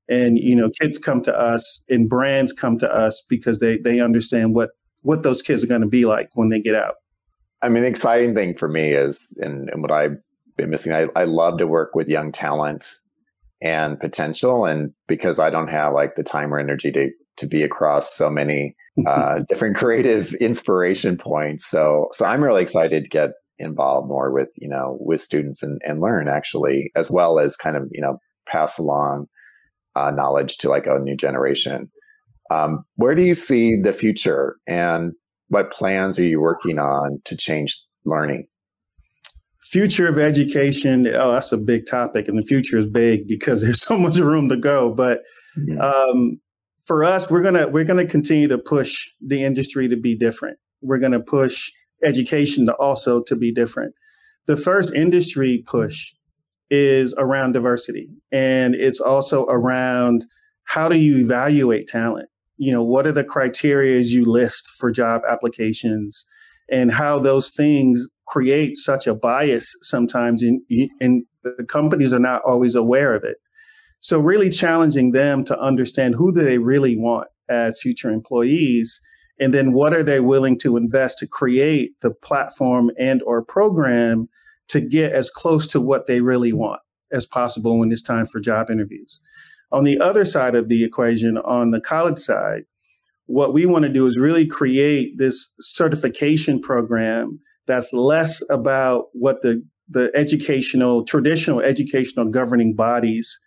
And, 0.08 0.38
you 0.38 0.56
know, 0.56 0.70
kids 0.80 0.98
come 0.98 1.22
to 1.22 1.38
us 1.38 1.84
and 1.88 2.08
brands 2.08 2.52
come 2.52 2.78
to 2.78 2.92
us 2.92 3.22
because 3.28 3.60
they 3.60 3.76
they 3.78 4.00
understand 4.00 4.54
what 4.54 4.70
what 5.02 5.22
those 5.22 5.42
kids 5.42 5.62
are 5.62 5.68
going 5.68 5.82
to 5.82 5.86
be 5.86 6.04
like 6.04 6.30
when 6.34 6.48
they 6.48 6.60
get 6.60 6.74
out. 6.74 6.96
I 7.62 7.68
mean, 7.68 7.82
the 7.82 7.88
exciting 7.88 8.34
thing 8.34 8.56
for 8.56 8.68
me 8.68 8.92
is, 8.92 9.32
and, 9.38 9.68
and 9.70 9.82
what 9.82 9.92
I've 9.92 10.16
been 10.56 10.70
missing, 10.70 10.92
I, 10.92 11.08
I 11.14 11.24
love 11.24 11.58
to 11.58 11.66
work 11.66 11.94
with 11.94 12.08
young 12.08 12.32
talent 12.32 12.86
and 13.62 13.98
potential. 13.98 14.64
And 14.64 14.92
because 15.06 15.38
I 15.38 15.50
don't 15.50 15.68
have 15.68 15.92
like 15.92 16.16
the 16.16 16.22
time 16.22 16.52
or 16.52 16.58
energy 16.58 16.90
to 16.92 17.10
to 17.36 17.46
be 17.46 17.62
across 17.62 18.14
so 18.14 18.28
many 18.28 18.74
uh, 19.06 19.40
different 19.48 19.76
creative 19.76 20.34
inspiration 20.34 21.16
points, 21.16 21.66
so 21.66 22.08
so 22.12 22.24
I'm 22.24 22.42
really 22.42 22.62
excited 22.62 23.04
to 23.04 23.10
get 23.10 23.30
involved 23.58 24.08
more 24.08 24.32
with 24.32 24.52
you 24.58 24.68
know 24.68 24.96
with 25.00 25.20
students 25.20 25.62
and 25.62 25.80
and 25.84 26.00
learn 26.00 26.28
actually 26.28 26.90
as 26.96 27.10
well 27.10 27.38
as 27.38 27.56
kind 27.56 27.76
of 27.76 27.88
you 27.92 28.00
know 28.00 28.18
pass 28.48 28.78
along 28.78 29.26
uh, 29.96 30.10
knowledge 30.10 30.58
to 30.58 30.68
like 30.68 30.86
a 30.86 30.98
new 30.98 31.16
generation. 31.16 31.90
Um, 32.50 32.84
where 32.96 33.14
do 33.14 33.22
you 33.22 33.34
see 33.34 33.80
the 33.80 33.92
future, 33.92 34.56
and 34.66 35.12
what 35.48 35.72
plans 35.72 36.18
are 36.18 36.24
you 36.24 36.40
working 36.40 36.78
on 36.78 37.20
to 37.24 37.36
change 37.36 37.80
learning? 38.04 38.46
Future 39.62 40.08
of 40.08 40.18
education 40.18 41.06
oh 41.14 41.32
that's 41.32 41.52
a 41.52 41.58
big 41.58 41.86
topic 41.86 42.28
and 42.28 42.38
the 42.38 42.42
future 42.42 42.78
is 42.78 42.86
big 42.86 43.26
because 43.26 43.62
there's 43.62 43.82
so 43.82 43.96
much 43.96 44.16
room 44.16 44.48
to 44.48 44.56
go 44.56 44.92
but 44.92 45.20
um, 45.80 46.40
for 46.90 47.04
us 47.04 47.30
we're 47.30 47.40
gonna 47.40 47.68
we're 47.68 47.84
gonna 47.84 48.04
continue 48.04 48.48
to 48.48 48.58
push 48.58 49.08
the 49.24 49.44
industry 49.44 49.86
to 49.86 49.96
be 49.96 50.16
different. 50.16 50.58
We're 50.82 50.98
gonna 50.98 51.20
push 51.20 51.70
education 52.02 52.66
to 52.66 52.74
also 52.74 53.22
to 53.28 53.36
be 53.36 53.52
different. 53.52 53.94
The 54.46 54.56
first 54.56 54.92
industry 54.92 55.62
push 55.66 56.12
is 56.68 57.14
around 57.16 57.52
diversity 57.52 58.08
and 58.32 58.74
it's 58.74 59.00
also 59.00 59.44
around 59.46 60.24
how 60.64 60.88
do 60.88 60.96
you 60.96 61.18
evaluate 61.18 61.86
talent? 61.86 62.28
You 62.56 62.72
know 62.72 62.82
what 62.82 63.06
are 63.06 63.12
the 63.12 63.22
criteria 63.22 64.00
you 64.00 64.24
list 64.24 64.68
for 64.76 64.90
job 64.90 65.22
applications 65.28 66.26
and 66.70 66.90
how 66.90 67.20
those 67.20 67.50
things 67.50 68.08
create 68.30 68.76
such 68.76 69.06
a 69.06 69.14
bias 69.14 69.76
sometimes 69.82 70.42
in, 70.42 70.62
and 71.00 71.24
the 71.42 71.64
companies 71.64 72.12
are 72.12 72.20
not 72.20 72.42
always 72.46 72.74
aware 72.74 73.14
of 73.14 73.24
it. 73.24 73.36
So 74.00 74.18
really 74.18 74.48
challenging 74.48 75.12
them 75.12 75.44
to 75.44 75.58
understand 75.58 76.14
who 76.14 76.32
do 76.32 76.42
they 76.42 76.58
really 76.58 76.96
want 76.96 77.28
as 77.48 77.80
future 77.80 78.10
employees 78.10 78.98
and 79.38 79.52
then 79.52 79.72
what 79.72 79.92
are 79.92 80.02
they 80.02 80.20
willing 80.20 80.58
to 80.58 80.76
invest 80.76 81.18
to 81.18 81.26
create 81.26 81.92
the 82.00 82.10
platform 82.10 82.90
and 82.98 83.22
or 83.24 83.44
program 83.44 84.28
to 84.68 84.80
get 84.80 85.12
as 85.12 85.30
close 85.30 85.66
to 85.66 85.80
what 85.80 86.06
they 86.06 86.20
really 86.20 86.52
want 86.52 86.80
as 87.12 87.26
possible 87.26 87.78
when 87.78 87.90
it's 87.90 88.00
time 88.00 88.24
for 88.24 88.38
job 88.38 88.70
interviews. 88.70 89.20
On 89.72 89.84
the 89.84 89.98
other 89.98 90.24
side 90.24 90.54
of 90.54 90.68
the 90.68 90.84
equation 90.84 91.36
on 91.38 91.72
the 91.72 91.80
college 91.80 92.18
side 92.18 92.64
what 93.30 93.52
we 93.52 93.64
want 93.64 93.84
to 93.84 93.88
do 93.88 94.08
is 94.08 94.18
really 94.18 94.44
create 94.44 95.16
this 95.18 95.54
certification 95.60 96.60
program 96.60 97.38
that's 97.66 97.92
less 97.92 98.42
about 98.50 99.06
what 99.12 99.42
the 99.42 99.62
the 99.88 100.10
educational 100.14 101.04
traditional 101.04 101.60
educational 101.60 102.26
governing 102.26 102.74
bodies 102.74 103.38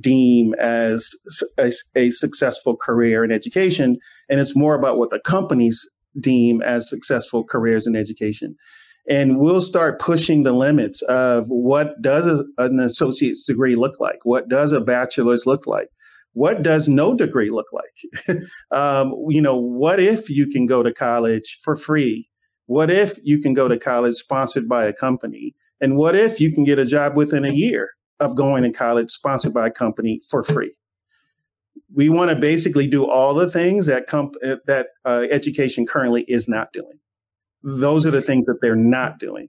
deem 0.00 0.54
as 0.54 1.14
a, 1.56 1.72
a, 1.94 2.10
successful 2.10 2.76
career 2.76 3.22
in 3.22 3.30
education 3.30 3.96
and 4.28 4.40
it's 4.40 4.56
more 4.56 4.74
about 4.74 4.98
what 4.98 5.10
the 5.10 5.20
companies 5.20 5.88
deem 6.18 6.60
as 6.62 6.88
successful 6.88 7.44
careers 7.44 7.86
in 7.86 7.94
education 7.94 8.56
and 9.08 9.38
we'll 9.38 9.60
start 9.60 10.00
pushing 10.00 10.42
the 10.42 10.52
limits 10.52 11.00
of 11.02 11.44
what 11.46 12.00
does 12.02 12.26
a, 12.26 12.42
an 12.58 12.80
associate's 12.80 13.44
degree 13.44 13.76
look 13.76 14.00
like 14.00 14.18
what 14.24 14.48
does 14.48 14.72
a 14.72 14.80
bachelor's 14.80 15.46
look 15.46 15.66
like 15.66 15.88
what 16.34 16.62
does 16.62 16.88
no 16.88 17.14
degree 17.14 17.50
look 17.50 17.68
like? 17.72 18.38
um, 18.72 19.14
you 19.28 19.40
know, 19.40 19.56
what 19.56 20.00
if 20.00 20.28
you 20.28 20.48
can 20.48 20.66
go 20.66 20.82
to 20.82 20.92
college 20.92 21.58
for 21.62 21.76
free? 21.76 22.28
What 22.66 22.90
if 22.90 23.18
you 23.22 23.40
can 23.40 23.54
go 23.54 23.68
to 23.68 23.78
college 23.78 24.14
sponsored 24.14 24.68
by 24.68 24.84
a 24.84 24.92
company? 24.92 25.54
And 25.80 25.96
what 25.96 26.14
if 26.16 26.40
you 26.40 26.52
can 26.52 26.64
get 26.64 26.78
a 26.78 26.86
job 26.86 27.16
within 27.16 27.44
a 27.44 27.52
year 27.52 27.90
of 28.20 28.36
going 28.36 28.62
to 28.62 28.70
college 28.70 29.10
sponsored 29.10 29.52
by 29.52 29.66
a 29.66 29.70
company 29.70 30.20
for 30.28 30.42
free? 30.42 30.74
We 31.92 32.08
want 32.08 32.30
to 32.30 32.36
basically 32.36 32.86
do 32.86 33.08
all 33.08 33.34
the 33.34 33.50
things 33.50 33.86
that 33.86 34.06
comp- 34.06 34.36
uh, 34.44 34.56
that 34.66 34.88
uh, 35.04 35.24
education 35.30 35.86
currently 35.86 36.24
is 36.26 36.48
not 36.48 36.72
doing. 36.72 36.98
Those 37.62 38.06
are 38.06 38.10
the 38.10 38.22
things 38.22 38.46
that 38.46 38.58
they're 38.60 38.74
not 38.74 39.18
doing, 39.18 39.48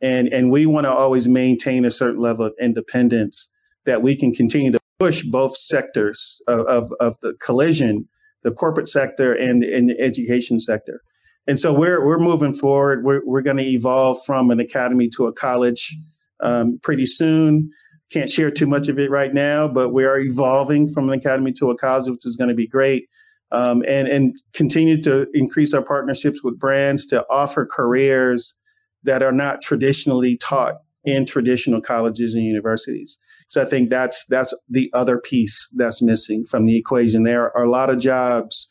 and 0.00 0.28
and 0.28 0.50
we 0.50 0.66
want 0.66 0.84
to 0.84 0.92
always 0.92 1.26
maintain 1.26 1.84
a 1.84 1.90
certain 1.90 2.20
level 2.20 2.44
of 2.44 2.54
independence 2.60 3.50
that 3.86 4.02
we 4.02 4.16
can 4.16 4.34
continue 4.34 4.72
to 4.72 4.78
push 4.98 5.22
both 5.22 5.56
sectors 5.56 6.42
of, 6.46 6.66
of, 6.66 6.92
of 7.00 7.16
the 7.20 7.34
collision, 7.34 8.08
the 8.42 8.50
corporate 8.50 8.88
sector 8.88 9.32
and, 9.32 9.62
and 9.62 9.90
the 9.90 10.00
education 10.00 10.58
sector. 10.58 11.00
And 11.46 11.60
so 11.60 11.72
we're, 11.72 12.04
we're 12.04 12.18
moving 12.18 12.52
forward. 12.52 13.04
We're, 13.04 13.22
we're 13.24 13.42
going 13.42 13.58
to 13.58 13.64
evolve 13.64 14.18
from 14.24 14.50
an 14.50 14.60
academy 14.60 15.08
to 15.16 15.26
a 15.26 15.32
college 15.32 15.96
um, 16.40 16.78
pretty 16.82 17.06
soon. 17.06 17.70
Can't 18.12 18.30
share 18.30 18.50
too 18.50 18.66
much 18.66 18.88
of 18.88 18.98
it 18.98 19.10
right 19.10 19.32
now, 19.32 19.68
but 19.68 19.90
we 19.90 20.04
are 20.04 20.18
evolving 20.18 20.88
from 20.92 21.08
an 21.08 21.18
academy 21.18 21.52
to 21.54 21.70
a 21.70 21.76
college, 21.76 22.08
which 22.08 22.26
is 22.26 22.36
going 22.36 22.50
to 22.50 22.54
be 22.54 22.66
great. 22.66 23.08
Um, 23.52 23.84
and, 23.86 24.08
and 24.08 24.34
continue 24.54 25.00
to 25.02 25.28
increase 25.32 25.72
our 25.72 25.82
partnerships 25.82 26.42
with 26.42 26.58
brands 26.58 27.06
to 27.06 27.24
offer 27.30 27.64
careers 27.64 28.56
that 29.04 29.22
are 29.22 29.32
not 29.32 29.62
traditionally 29.62 30.36
taught 30.36 30.74
in 31.04 31.24
traditional 31.24 31.80
colleges 31.80 32.34
and 32.34 32.42
universities. 32.42 33.18
So 33.48 33.62
I 33.62 33.64
think 33.64 33.88
that's 33.88 34.26
that's 34.26 34.52
the 34.68 34.90
other 34.92 35.18
piece 35.18 35.68
that's 35.76 36.02
missing 36.02 36.44
from 36.44 36.66
the 36.66 36.76
equation. 36.76 37.22
There 37.22 37.56
are 37.56 37.62
a 37.62 37.70
lot 37.70 37.88
of 37.88 38.00
jobs 38.00 38.66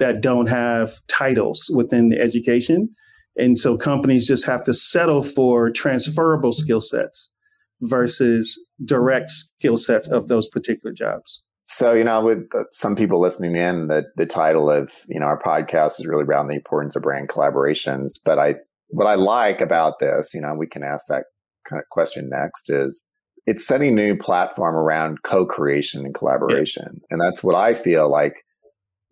that 0.00 0.20
don't 0.20 0.46
have 0.46 0.94
titles 1.06 1.70
within 1.74 2.08
the 2.08 2.20
education. 2.20 2.88
And 3.36 3.56
so 3.56 3.76
companies 3.76 4.26
just 4.26 4.44
have 4.44 4.64
to 4.64 4.74
settle 4.74 5.22
for 5.22 5.70
transferable 5.70 6.52
skill 6.52 6.80
sets 6.80 7.32
versus 7.80 8.58
direct 8.84 9.30
skill 9.30 9.76
sets 9.76 10.08
of 10.08 10.28
those 10.28 10.48
particular 10.48 10.92
jobs. 10.92 11.44
So, 11.66 11.92
you 11.92 12.02
know, 12.02 12.20
with 12.22 12.48
some 12.72 12.96
people 12.96 13.20
listening 13.20 13.54
in, 13.54 13.86
the, 13.86 14.04
the 14.16 14.26
title 14.26 14.68
of, 14.68 14.92
you 15.08 15.20
know, 15.20 15.26
our 15.26 15.40
podcast 15.40 16.00
is 16.00 16.06
really 16.06 16.24
around 16.24 16.48
the 16.48 16.56
importance 16.56 16.96
of 16.96 17.02
brand 17.02 17.28
collaborations. 17.28 18.18
But 18.24 18.40
I, 18.40 18.56
what 18.88 19.06
I 19.06 19.14
like 19.14 19.60
about 19.60 20.00
this, 20.00 20.34
you 20.34 20.40
know, 20.40 20.52
we 20.54 20.66
can 20.66 20.82
ask 20.82 21.06
that 21.06 21.26
kind 21.64 21.80
of 21.80 21.88
question 21.90 22.28
next 22.28 22.68
is 22.68 23.08
it's 23.46 23.66
setting 23.66 23.92
a 23.92 24.02
new 24.02 24.16
platform 24.16 24.74
around 24.74 25.22
co-creation 25.22 26.04
and 26.04 26.14
collaboration. 26.14 26.88
Yeah. 26.94 27.06
And 27.10 27.20
that's 27.20 27.44
what 27.44 27.54
I 27.54 27.74
feel 27.74 28.10
like 28.10 28.42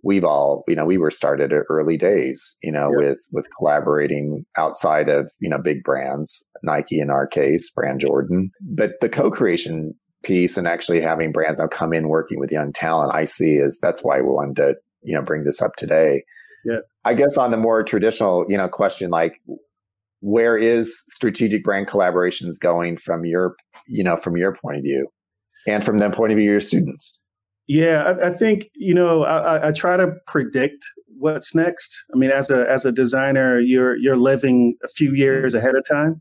we've 0.03 0.25
all, 0.25 0.65
you 0.69 0.77
know, 0.77 0.85
we 0.85 0.99
were 0.99 1.11
started 1.11 1.53
at 1.53 1.65
early 1.69 1.97
days, 1.97 2.57
you 2.63 2.73
know, 2.73 2.91
yeah. 2.91 3.09
with 3.09 3.29
with 3.33 3.49
collaborating 3.57 4.45
outside 4.57 5.09
of, 5.09 5.31
you 5.41 5.49
know, 5.49 5.59
big 5.59 5.83
brands, 5.83 6.49
Nike 6.63 7.01
in 7.01 7.11
our 7.11 7.27
case, 7.27 7.71
brand 7.71 8.01
Jordan. 8.01 8.51
But 8.61 9.01
the 9.01 9.09
co-creation 9.09 9.95
piece 10.23 10.57
and 10.57 10.67
actually 10.67 11.01
having 11.01 11.33
brands 11.33 11.59
now 11.59 11.67
come 11.67 11.93
in 11.93 12.09
working 12.09 12.41
with 12.41 12.53
young 12.53 12.73
talent, 12.73 13.15
I 13.15 13.25
see 13.25 13.55
is 13.55 13.79
that's 13.81 14.03
why 14.03 14.21
we 14.21 14.29
wanted 14.29 14.57
to, 14.57 14.75
you 15.03 15.15
know, 15.15 15.23
bring 15.23 15.45
this 15.45 15.63
up 15.63 15.77
today. 15.77 16.25
Yeah. 16.65 16.81
I 17.05 17.15
guess 17.15 17.37
on 17.37 17.51
the 17.51 17.57
more 17.57 17.83
traditional, 17.83 18.45
you 18.49 18.57
know, 18.57 18.69
question 18.69 19.11
like 19.11 19.41
where 20.21 20.57
is 20.57 21.05
strategic 21.09 21.63
brand 21.63 21.87
collaborations 21.87 22.59
going 22.59 22.97
from 22.97 23.25
your 23.25 23.55
you 23.87 24.03
know 24.03 24.17
from 24.17 24.37
your 24.37 24.55
point 24.55 24.77
of 24.77 24.83
view 24.83 25.09
and 25.67 25.85
from 25.85 25.99
the 25.99 26.11
point 26.11 26.33
of 26.33 26.39
view 26.39 26.49
of 26.49 26.53
your 26.53 26.61
students 26.61 27.23
yeah 27.69 28.03
i, 28.03 28.29
I 28.29 28.33
think 28.33 28.71
you 28.75 28.95
know 28.95 29.25
I, 29.25 29.69
I, 29.69 29.73
try 29.73 29.97
to 29.97 30.13
predict 30.27 30.85
what's 31.19 31.55
next. 31.55 32.05
I 32.15 32.19
mean 32.19 32.31
as 32.31 32.51
a 32.51 32.69
as 32.71 32.85
a 32.85 32.93
designer 32.93 33.59
you're 33.59 33.97
you're 33.97 34.17
living 34.17 34.75
a 34.85 34.89
few 34.89 35.15
years 35.15 35.55
ahead 35.55 35.75
of 35.75 35.85
time. 35.89 36.21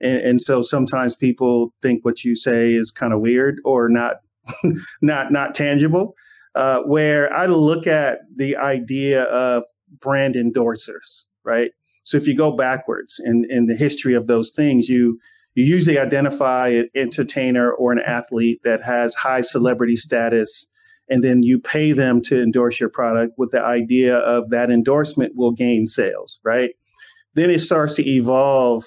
And, 0.00 0.20
and 0.20 0.40
so 0.40 0.60
sometimes 0.60 1.14
people 1.14 1.72
think 1.80 2.04
what 2.04 2.24
you 2.24 2.36
say 2.36 2.74
is 2.74 2.90
kind 2.90 3.12
of 3.12 3.20
weird 3.20 3.60
or 3.64 3.88
not 3.88 4.16
not 5.02 5.32
not 5.32 5.54
tangible. 5.54 6.14
Uh, 6.54 6.80
where 6.82 7.32
i 7.34 7.46
look 7.46 7.84
at 7.84 8.20
the 8.36 8.56
idea 8.56 9.24
of 9.24 9.64
brand 10.00 10.36
endorsers 10.36 11.24
right? 11.44 11.72
So 12.02 12.16
if 12.16 12.26
you 12.26 12.34
go 12.36 12.50
backwards 12.50 13.20
in, 13.24 13.46
in 13.48 13.66
the 13.66 13.76
history 13.76 14.14
of 14.14 14.26
those 14.26 14.50
things, 14.50 14.88
you 14.88 15.20
you 15.54 15.64
usually 15.64 16.00
identify 16.00 16.68
an 16.68 16.88
entertainer 16.96 17.70
or 17.70 17.92
an 17.92 18.00
athlete 18.00 18.60
that 18.64 18.82
has 18.82 19.14
high 19.14 19.40
celebrity 19.40 19.94
status, 19.94 20.68
and 21.08 21.22
then 21.22 21.42
you 21.42 21.58
pay 21.58 21.92
them 21.92 22.20
to 22.22 22.42
endorse 22.42 22.80
your 22.80 22.88
product 22.88 23.34
with 23.36 23.50
the 23.50 23.62
idea 23.62 24.16
of 24.16 24.50
that 24.50 24.70
endorsement 24.70 25.32
will 25.36 25.52
gain 25.52 25.86
sales, 25.86 26.40
right? 26.44 26.70
Then 27.34 27.50
it 27.50 27.60
starts 27.60 27.96
to 27.96 28.08
evolve 28.08 28.84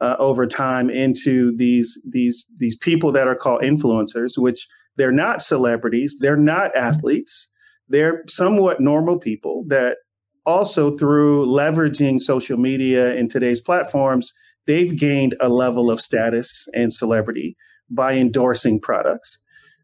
uh, 0.00 0.16
over 0.18 0.46
time 0.46 0.90
into 0.90 1.56
these 1.56 2.00
these 2.08 2.44
these 2.58 2.76
people 2.76 3.12
that 3.12 3.26
are 3.26 3.34
called 3.34 3.62
influencers, 3.62 4.36
which 4.36 4.68
They're 4.96 5.12
not 5.12 5.42
celebrities, 5.42 6.16
they're 6.20 6.36
not 6.36 6.74
athletes. 6.76 7.52
They're 7.88 8.24
somewhat 8.28 8.80
normal 8.80 9.18
people 9.18 9.64
that 9.68 9.98
also 10.44 10.90
through 10.90 11.46
leveraging 11.46 12.20
social 12.20 12.56
media 12.56 13.14
in 13.14 13.28
today's 13.28 13.60
platforms, 13.60 14.32
they've 14.66 14.96
gained 14.98 15.34
a 15.40 15.48
level 15.48 15.90
of 15.90 16.00
status 16.00 16.66
and 16.74 16.92
celebrity 16.92 17.56
by 17.90 18.14
endorsing 18.14 18.80
products. 18.80 19.38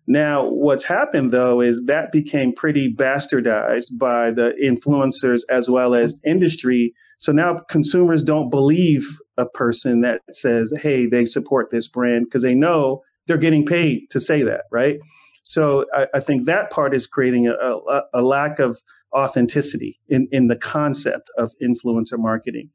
Now, 0.07 0.45
what's 0.45 0.85
happened 0.85 1.31
though 1.31 1.61
is 1.61 1.85
that 1.87 2.13
became 2.13 2.53
pretty 2.53 2.93
bastardized 2.93 3.99
by 3.99 4.31
the 4.31 4.55
influencers 4.63 5.43
as 5.49 5.71
well 5.71 5.95
as 5.95 6.21
industry. 6.25 6.95
So 7.19 7.31
now 7.31 7.55
consumers 7.69 8.23
don't 8.23 8.51
believe 8.51 9.19
a 9.37 9.47
person 9.47 10.01
that 10.01 10.23
says, 10.33 10.73
hey, 10.83 11.07
they 11.07 11.25
support 11.25 11.71
this 11.71 11.87
brand 11.87 12.25
because 12.25 12.43
they 12.43 12.55
know 12.55 13.03
they're 13.27 13.37
getting 13.37 13.65
paid 13.65 14.11
to 14.11 14.21
say 14.21 14.43
that, 14.43 14.65
right? 14.73 14.99
So 15.45 15.87
I, 15.95 16.09
I 16.15 16.21
think 16.21 16.47
that 16.47 16.71
part 16.71 16.95
is 16.95 17.07
creating 17.07 17.47
a, 17.47 17.53
a, 17.53 18.03
a 18.15 18.23
lack 18.23 18.59
of 18.59 18.83
authenticity 19.15 20.01
in, 20.09 20.27
in 20.33 20.49
the 20.49 20.57
concept 20.57 21.31
of 21.39 21.53
influencer 21.63 22.19
marketing. 22.19 22.71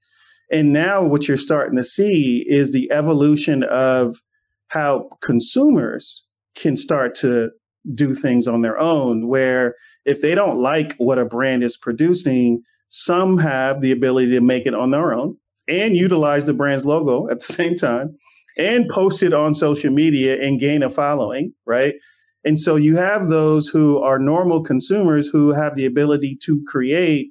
And 0.51 0.71
now 0.71 1.03
what 1.03 1.27
you're 1.27 1.35
starting 1.35 1.75
to 1.75 1.83
see 1.83 2.45
is 2.47 2.71
the 2.71 2.89
evolution 2.91 3.63
of 3.63 4.21
how 4.69 5.09
consumers 5.21 6.26
can 6.59 6.75
start 6.75 7.15
to 7.15 7.49
do 7.93 8.13
things 8.13 8.47
on 8.47 8.61
their 8.61 8.77
own 8.79 9.27
where 9.27 9.75
if 10.05 10.21
they 10.21 10.35
don't 10.35 10.59
like 10.59 10.93
what 10.97 11.19
a 11.19 11.25
brand 11.25 11.63
is 11.63 11.77
producing 11.77 12.61
some 12.89 13.37
have 13.37 13.81
the 13.81 13.91
ability 13.91 14.31
to 14.31 14.41
make 14.41 14.65
it 14.65 14.73
on 14.73 14.91
their 14.91 15.13
own 15.13 15.37
and 15.67 15.95
utilize 15.95 16.45
the 16.45 16.53
brand's 16.53 16.85
logo 16.85 17.27
at 17.31 17.39
the 17.39 17.53
same 17.53 17.75
time 17.75 18.15
and 18.57 18.89
post 18.89 19.23
it 19.23 19.33
on 19.33 19.53
social 19.53 19.91
media 19.91 20.35
and 20.41 20.59
gain 20.59 20.83
a 20.83 20.89
following 20.89 21.53
right? 21.65 21.95
And 22.43 22.59
so 22.59 22.75
you 22.75 22.95
have 22.95 23.27
those 23.27 23.67
who 23.67 23.99
are 23.99 24.19
normal 24.19 24.63
consumers 24.63 25.27
who 25.27 25.51
have 25.51 25.75
the 25.75 25.85
ability 25.85 26.37
to 26.43 26.63
create. 26.65 27.27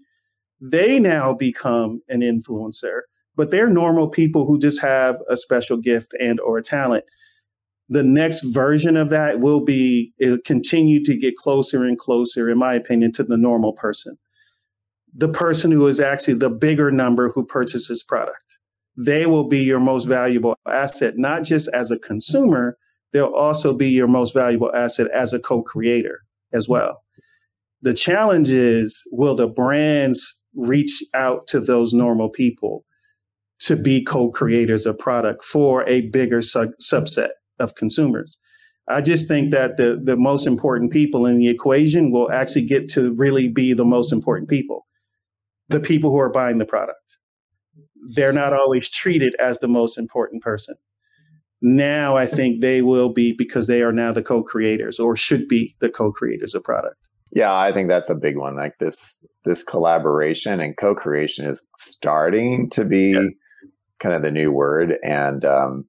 They 0.60 1.00
now 1.00 1.32
become 1.32 2.02
an 2.08 2.20
influencer 2.20 3.00
but 3.36 3.50
they're 3.50 3.70
normal 3.70 4.08
people 4.08 4.46
who 4.46 4.58
just 4.58 4.80
have 4.80 5.18
a 5.28 5.36
special 5.36 5.76
gift 5.76 6.12
and 6.18 6.40
or 6.40 6.58
a 6.58 6.62
talent 6.62 7.04
the 7.88 8.02
next 8.02 8.42
version 8.42 8.96
of 8.96 9.10
that 9.10 9.40
will 9.40 9.60
be 9.60 10.12
it'll 10.18 10.38
continue 10.44 11.02
to 11.04 11.16
get 11.16 11.36
closer 11.36 11.84
and 11.84 11.98
closer, 11.98 12.50
in 12.50 12.58
my 12.58 12.74
opinion, 12.74 13.12
to 13.12 13.22
the 13.22 13.36
normal 13.36 13.72
person. 13.72 14.18
The 15.14 15.28
person 15.28 15.70
who 15.70 15.86
is 15.86 16.00
actually 16.00 16.34
the 16.34 16.50
bigger 16.50 16.90
number 16.90 17.30
who 17.30 17.46
purchases 17.46 18.02
product. 18.02 18.58
They 18.96 19.26
will 19.26 19.46
be 19.46 19.62
your 19.62 19.80
most 19.80 20.06
valuable 20.06 20.56
asset, 20.68 21.14
not 21.16 21.44
just 21.44 21.68
as 21.68 21.90
a 21.90 21.98
consumer, 21.98 22.76
they'll 23.12 23.26
also 23.26 23.72
be 23.72 23.88
your 23.88 24.08
most 24.08 24.34
valuable 24.34 24.70
asset 24.74 25.08
as 25.14 25.32
a 25.32 25.38
co-creator 25.38 26.20
as 26.52 26.64
mm-hmm. 26.64 26.72
well. 26.72 27.02
The 27.82 27.94
challenge 27.94 28.48
is 28.48 29.06
will 29.12 29.34
the 29.34 29.46
brands 29.46 30.36
reach 30.54 31.02
out 31.14 31.46
to 31.48 31.60
those 31.60 31.92
normal 31.92 32.30
people 32.30 32.84
to 33.60 33.76
be 33.76 34.02
co-creators 34.02 34.86
of 34.86 34.98
product 34.98 35.44
for 35.44 35.86
a 35.88 36.02
bigger 36.02 36.42
su- 36.42 36.72
subset? 36.82 37.30
Of 37.58 37.74
consumers. 37.74 38.38
I 38.88 39.00
just 39.00 39.26
think 39.26 39.50
that 39.50 39.76
the 39.76 40.00
the 40.02 40.16
most 40.16 40.46
important 40.46 40.92
people 40.92 41.26
in 41.26 41.38
the 41.38 41.48
equation 41.48 42.12
will 42.12 42.30
actually 42.30 42.66
get 42.66 42.88
to 42.90 43.14
really 43.14 43.48
be 43.48 43.72
the 43.72 43.84
most 43.84 44.12
important 44.12 44.48
people, 44.48 44.86
the 45.68 45.80
people 45.80 46.10
who 46.10 46.20
are 46.20 46.30
buying 46.30 46.58
the 46.58 46.66
product. 46.66 47.18
They're 48.14 48.32
not 48.32 48.52
always 48.52 48.88
treated 48.88 49.34
as 49.40 49.58
the 49.58 49.68
most 49.68 49.98
important 49.98 50.42
person. 50.42 50.76
Now 51.60 52.16
I 52.16 52.26
think 52.26 52.60
they 52.60 52.82
will 52.82 53.12
be 53.12 53.32
because 53.32 53.66
they 53.66 53.82
are 53.82 53.92
now 53.92 54.12
the 54.12 54.22
co-creators 54.22 55.00
or 55.00 55.16
should 55.16 55.48
be 55.48 55.74
the 55.80 55.88
co-creators 55.88 56.54
of 56.54 56.62
product. 56.62 56.96
Yeah, 57.32 57.54
I 57.54 57.72
think 57.72 57.88
that's 57.88 58.10
a 58.10 58.14
big 58.14 58.36
one. 58.36 58.56
Like 58.56 58.78
this 58.78 59.24
this 59.44 59.64
collaboration 59.64 60.60
and 60.60 60.76
co-creation 60.76 61.46
is 61.46 61.66
starting 61.74 62.70
to 62.70 62.84
be 62.84 63.12
yeah. 63.12 63.24
kind 63.98 64.14
of 64.14 64.22
the 64.22 64.30
new 64.30 64.52
word 64.52 64.96
and 65.02 65.44
um 65.44 65.86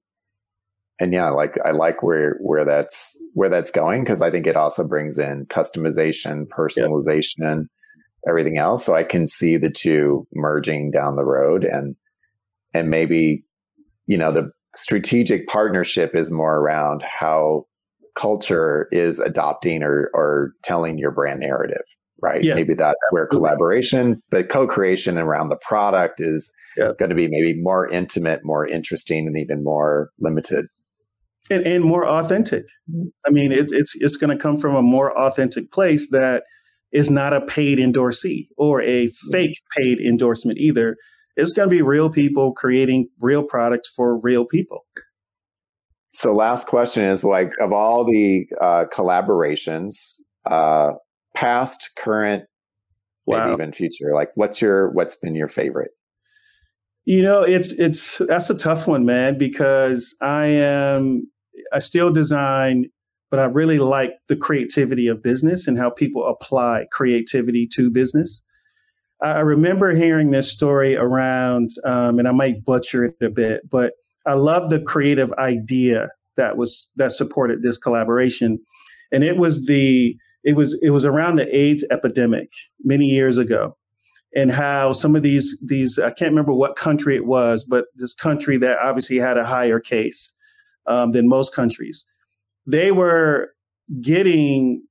and 0.99 1.13
yeah, 1.13 1.29
like 1.29 1.55
I 1.63 1.71
like 1.71 2.01
where 2.01 2.38
where 2.39 2.65
that's 2.65 3.19
where 3.33 3.49
that's 3.49 3.71
going 3.71 4.03
because 4.03 4.21
I 4.21 4.31
think 4.31 4.47
it 4.47 4.55
also 4.55 4.88
brings 4.88 5.17
in 5.17 5.45
customization, 5.45 6.47
personalization, 6.47 7.67
everything 8.27 8.57
else. 8.57 8.86
So 8.86 8.95
I 8.95 9.03
can 9.03 9.27
see 9.27 9.57
the 9.57 9.69
two 9.69 10.27
merging 10.33 10.91
down 10.91 11.15
the 11.15 11.25
road, 11.25 11.63
and 11.63 11.95
and 12.73 12.89
maybe 12.89 13.43
you 14.07 14.17
know 14.17 14.31
the 14.31 14.51
strategic 14.75 15.47
partnership 15.47 16.15
is 16.15 16.31
more 16.31 16.57
around 16.57 17.03
how 17.03 17.65
culture 18.15 18.88
is 18.91 19.19
adopting 19.19 19.83
or 19.83 20.10
or 20.15 20.53
telling 20.63 20.97
your 20.97 21.12
brand 21.12 21.41
narrative, 21.41 21.86
right? 22.23 22.43
Yeah. 22.43 22.55
Maybe 22.55 22.73
that's 22.73 22.95
where 23.12 23.27
collaboration, 23.27 24.19
but 24.31 24.49
co-creation 24.49 25.19
around 25.19 25.49
the 25.49 25.57
product 25.57 26.19
is 26.19 26.51
yeah. 26.75 26.93
going 26.97 27.10
to 27.10 27.15
be 27.15 27.27
maybe 27.27 27.62
more 27.62 27.88
intimate, 27.88 28.43
more 28.43 28.65
interesting, 28.65 29.27
and 29.27 29.38
even 29.38 29.63
more 29.63 30.10
limited 30.19 30.65
and, 31.49 31.65
and 31.65 31.83
more 31.83 32.05
authentic. 32.05 32.65
I 33.25 33.29
mean, 33.29 33.51
it, 33.51 33.67
it's 33.71 33.95
it's 33.95 34.17
going 34.17 34.36
to 34.36 34.41
come 34.41 34.57
from 34.57 34.75
a 34.75 34.81
more 34.81 35.17
authentic 35.17 35.71
place 35.71 36.10
that 36.12 36.43
is 36.91 37.12
not 37.12 37.33
a 37.33 37.41
paid 37.41 37.79
endorsee 37.79 38.47
or 38.57 38.81
a 38.81 39.07
fake 39.31 39.62
paid 39.75 39.99
endorsement 39.99 40.57
either. 40.57 40.95
It's 41.36 41.51
going 41.51 41.69
to 41.69 41.75
be 41.75 41.81
real 41.81 42.10
people 42.10 42.53
creating 42.53 43.10
real 43.19 43.43
products 43.43 43.89
for 43.89 44.17
real 44.17 44.45
people. 44.45 44.86
So, 46.12 46.33
last 46.33 46.67
question 46.67 47.03
is 47.03 47.23
like 47.23 47.51
of 47.60 47.71
all 47.71 48.05
the 48.05 48.47
uh, 48.60 48.86
collaborations, 48.91 50.19
uh, 50.45 50.93
past, 51.36 51.91
current, 51.95 52.45
wow. 53.27 53.45
maybe 53.45 53.53
even 53.53 53.73
future. 53.73 54.13
Like, 54.13 54.29
what's 54.36 54.62
your 54.62 54.89
what's 54.91 55.15
been 55.15 55.36
your 55.36 55.47
favorite? 55.47 55.91
You 57.05 57.21
know, 57.21 57.43
it's 57.43 57.71
it's 57.73 58.17
that's 58.17 58.49
a 58.49 58.57
tough 58.57 58.88
one, 58.88 59.05
man, 59.05 59.38
because 59.38 60.15
I 60.21 60.45
am 60.45 61.29
I 61.73 61.80
still 61.80 62.12
design, 62.12 62.86
but 63.30 63.39
I 63.39 63.45
really 63.45 63.80
like 63.80 64.12
the 64.27 64.36
creativity 64.36 65.08
of 65.08 65.21
business 65.21 65.67
and 65.67 65.77
how 65.77 65.89
people 65.89 66.25
apply 66.27 66.86
creativity 66.91 67.67
to 67.73 67.89
business. 67.89 68.43
I 69.21 69.39
remember 69.39 69.95
hearing 69.95 70.32
this 70.32 70.51
story 70.51 70.95
around, 70.95 71.69
um, 71.84 72.19
and 72.19 72.27
I 72.27 72.32
might 72.32 72.63
butcher 72.63 73.06
it 73.06 73.15
a 73.21 73.30
bit, 73.30 73.69
but 73.69 73.93
I 74.27 74.34
love 74.34 74.69
the 74.69 74.80
creative 74.80 75.32
idea 75.34 76.10
that 76.36 76.56
was 76.58 76.91
that 76.97 77.12
supported 77.12 77.63
this 77.63 77.77
collaboration, 77.77 78.60
and 79.12 79.23
it 79.23 79.38
was 79.38 79.65
the 79.65 80.15
it 80.43 80.56
was 80.56 80.80
it 80.84 80.91
was 80.91 81.03
around 81.03 81.38
the 81.38 81.56
AIDS 81.56 81.84
epidemic 81.89 82.51
many 82.84 83.06
years 83.06 83.39
ago, 83.39 83.75
and 84.36 84.51
how 84.51 84.93
some 84.93 85.15
of 85.15 85.23
these 85.23 85.60
these 85.67 85.97
I 85.97 86.12
can't 86.12 86.32
remember 86.32 86.53
what 86.53 86.75
country 86.75 87.15
it 87.15 87.25
was, 87.25 87.65
but 87.65 87.86
this 87.95 88.13
country 88.13 88.58
that 88.58 88.77
obviously 88.80 89.17
had 89.17 89.38
a 89.38 89.45
higher 89.45 89.80
case, 89.80 90.34
um, 90.88 91.12
than 91.12 91.28
most 91.28 91.54
countries. 91.54 92.06
They 92.65 92.91
were 92.91 93.50
getting 94.02 94.84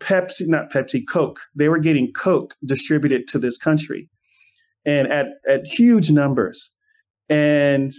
Pepsi, 0.00 0.46
not 0.46 0.70
Pepsi, 0.70 1.02
Coke. 1.08 1.40
They 1.54 1.68
were 1.68 1.78
getting 1.78 2.12
Coke 2.12 2.54
distributed 2.64 3.26
to 3.28 3.38
this 3.38 3.56
country 3.56 4.08
and 4.84 5.08
at, 5.08 5.28
at 5.48 5.66
huge 5.66 6.10
numbers. 6.10 6.72
And 7.28 7.90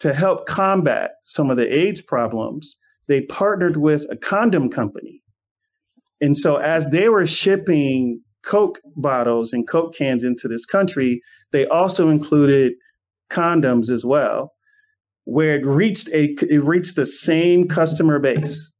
to 0.00 0.12
help 0.12 0.46
combat 0.46 1.12
some 1.24 1.50
of 1.50 1.56
the 1.56 1.76
AIDS 1.76 2.02
problems, 2.02 2.76
they 3.08 3.22
partnered 3.22 3.76
with 3.76 4.04
a 4.10 4.16
condom 4.16 4.68
company. 4.68 5.22
And 6.20 6.36
so, 6.36 6.56
as 6.56 6.86
they 6.86 7.08
were 7.08 7.26
shipping 7.26 8.22
Coke 8.44 8.80
bottles 8.96 9.52
and 9.52 9.68
Coke 9.68 9.94
cans 9.94 10.24
into 10.24 10.48
this 10.48 10.64
country, 10.64 11.20
they 11.52 11.66
also 11.66 12.08
included 12.08 12.74
condoms 13.30 13.90
as 13.90 14.04
well 14.04 14.55
where 15.26 15.56
it 15.56 15.66
reached 15.66 16.08
a 16.10 16.34
it 16.48 16.62
reached 16.62 16.94
the 16.96 17.04
same 17.04 17.68
customer 17.68 18.18
base 18.18 18.72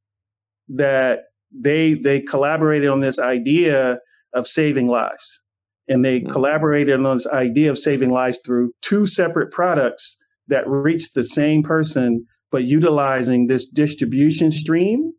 that 0.68 1.24
they 1.52 1.94
they 1.94 2.20
collaborated 2.20 2.88
on 2.88 3.00
this 3.00 3.18
idea 3.18 3.98
of 4.32 4.46
saving 4.46 4.88
lives 4.88 5.42
and 5.88 6.04
they 6.04 6.20
mm-hmm. 6.20 6.30
collaborated 6.30 7.04
on 7.04 7.16
this 7.16 7.26
idea 7.26 7.68
of 7.68 7.78
saving 7.78 8.11
lives 8.11 8.38
through 8.44 8.72
two 8.80 9.06
separate 9.06 9.50
products 9.50 10.16
that 10.46 10.66
reached 10.68 11.14
the 11.14 11.24
same 11.24 11.62
person 11.64 12.24
but 12.52 12.62
utilizing 12.62 13.48
this 13.48 13.66
distribution 13.66 14.50
stream 14.52 15.12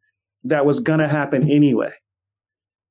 that 0.46 0.66
was 0.66 0.80
going 0.80 1.00
to 1.00 1.10
happen 1.10 1.52
anyway 1.52 1.92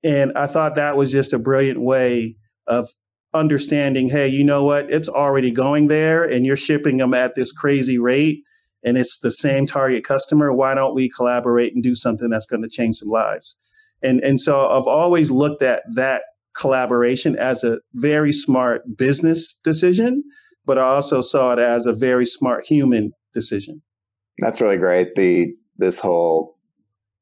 and 0.05 0.31
i 0.37 0.46
thought 0.46 0.75
that 0.75 0.94
was 0.94 1.11
just 1.11 1.33
a 1.33 1.38
brilliant 1.38 1.81
way 1.81 2.37
of 2.66 2.90
understanding, 3.37 4.09
hey, 4.09 4.29
you 4.29 4.44
know 4.44 4.64
what? 4.64 4.90
It's 4.90 5.09
already 5.09 5.51
going 5.51 5.88
there 5.88 6.25
and 6.25 6.44
you're 6.44 6.57
shipping 6.57 6.96
them 6.96 7.14
at 7.14 7.35
this 7.35 7.53
crazy 7.53 7.99
rate 7.99 8.42
and 8.83 8.96
it's 8.96 9.18
the 9.18 9.31
same 9.31 9.66
target 9.66 10.05
customer. 10.05 10.53
Why 10.53 10.75
don't 10.75 10.94
we 10.94 11.09
collaborate 11.09 11.75
and 11.75 11.83
do 11.83 11.94
something 11.94 12.31
that's 12.31 12.46
going 12.46 12.62
to 12.62 12.68
change 12.68 12.96
some 12.96 13.09
lives? 13.09 13.57
And, 14.03 14.20
and 14.20 14.40
so 14.40 14.68
I've 14.68 14.87
always 14.87 15.31
looked 15.31 15.62
at 15.62 15.83
that 15.94 16.22
collaboration 16.57 17.37
as 17.37 17.64
a 17.64 17.79
very 17.94 18.33
smart 18.33 18.96
business 18.96 19.59
decision, 19.64 20.22
but 20.64 20.79
I 20.79 20.83
also 20.83 21.20
saw 21.20 21.53
it 21.53 21.59
as 21.59 21.87
a 21.87 21.92
very 21.92 22.27
smart 22.27 22.66
human 22.66 23.12
decision. 23.33 23.83
That's 24.38 24.61
really 24.61 24.77
great. 24.77 25.14
The 25.14 25.55
this 25.79 25.99
whole 25.99 26.57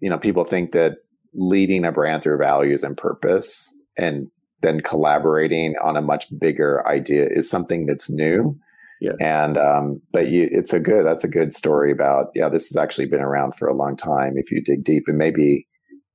you 0.04 0.10
know, 0.10 0.18
people 0.18 0.44
think 0.44 0.72
that 0.72 0.98
leading 1.32 1.82
a 1.86 1.90
brand 1.90 2.22
through 2.22 2.36
values 2.36 2.84
and 2.84 2.94
purpose 2.94 3.74
and 3.96 4.28
then 4.64 4.80
collaborating 4.80 5.74
on 5.82 5.96
a 5.96 6.02
much 6.02 6.26
bigger 6.38 6.86
idea 6.86 7.26
is 7.30 7.48
something 7.48 7.86
that's 7.86 8.10
new. 8.10 8.58
Yeah. 9.00 9.12
And 9.20 9.58
um, 9.58 10.00
but 10.12 10.28
you, 10.28 10.48
it's 10.50 10.72
a 10.72 10.80
good 10.80 11.04
that's 11.04 11.24
a 11.24 11.28
good 11.28 11.52
story 11.52 11.92
about 11.92 12.28
yeah 12.34 12.48
this 12.48 12.68
has 12.68 12.76
actually 12.76 13.06
been 13.06 13.20
around 13.20 13.54
for 13.54 13.68
a 13.68 13.74
long 13.74 13.96
time 13.96 14.34
if 14.36 14.50
you 14.50 14.62
dig 14.62 14.84
deep 14.84 15.04
and 15.08 15.18
maybe 15.18 15.66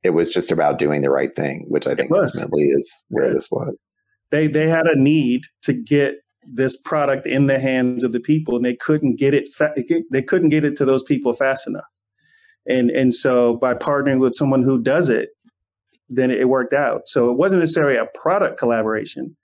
it 0.03 0.11
was 0.11 0.31
just 0.31 0.51
about 0.51 0.77
doing 0.77 1.01
the 1.01 1.09
right 1.09 1.35
thing, 1.35 1.65
which 1.67 1.85
I 1.85 1.93
think 1.93 2.11
ultimately 2.11 2.69
is 2.69 3.05
where 3.09 3.27
yeah. 3.27 3.33
this 3.33 3.51
was. 3.51 3.79
They 4.31 4.47
they 4.47 4.69
had 4.69 4.87
a 4.87 4.99
need 4.99 5.43
to 5.63 5.73
get 5.73 6.15
this 6.43 6.77
product 6.77 7.27
in 7.27 7.47
the 7.47 7.59
hands 7.59 8.03
of 8.03 8.11
the 8.11 8.19
people, 8.19 8.55
and 8.55 8.65
they 8.65 8.75
couldn't 8.75 9.19
get 9.19 9.33
it. 9.33 9.47
Fa- 9.47 9.73
they 10.11 10.21
couldn't 10.21 10.49
get 10.49 10.63
it 10.63 10.75
to 10.77 10.85
those 10.85 11.03
people 11.03 11.33
fast 11.33 11.67
enough. 11.67 11.83
And 12.67 12.89
and 12.91 13.13
so 13.13 13.55
by 13.57 13.73
partnering 13.73 14.19
with 14.19 14.35
someone 14.35 14.63
who 14.63 14.81
does 14.81 15.09
it, 15.09 15.29
then 16.09 16.31
it 16.31 16.49
worked 16.49 16.73
out. 16.73 17.07
So 17.07 17.29
it 17.31 17.37
wasn't 17.37 17.61
necessarily 17.61 17.95
a 17.95 18.07
product 18.13 18.59
collaboration. 18.59 19.35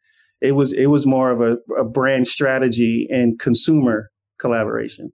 It 0.42 0.54
was 0.54 0.74
it 0.74 0.88
was 0.88 1.06
more 1.06 1.32
of 1.32 1.42
a, 1.42 1.58
a 1.80 1.86
brand 1.86 2.28
strategy 2.28 3.08
and 3.10 3.40
consumer 3.40 4.12
collaboration. 4.40 5.14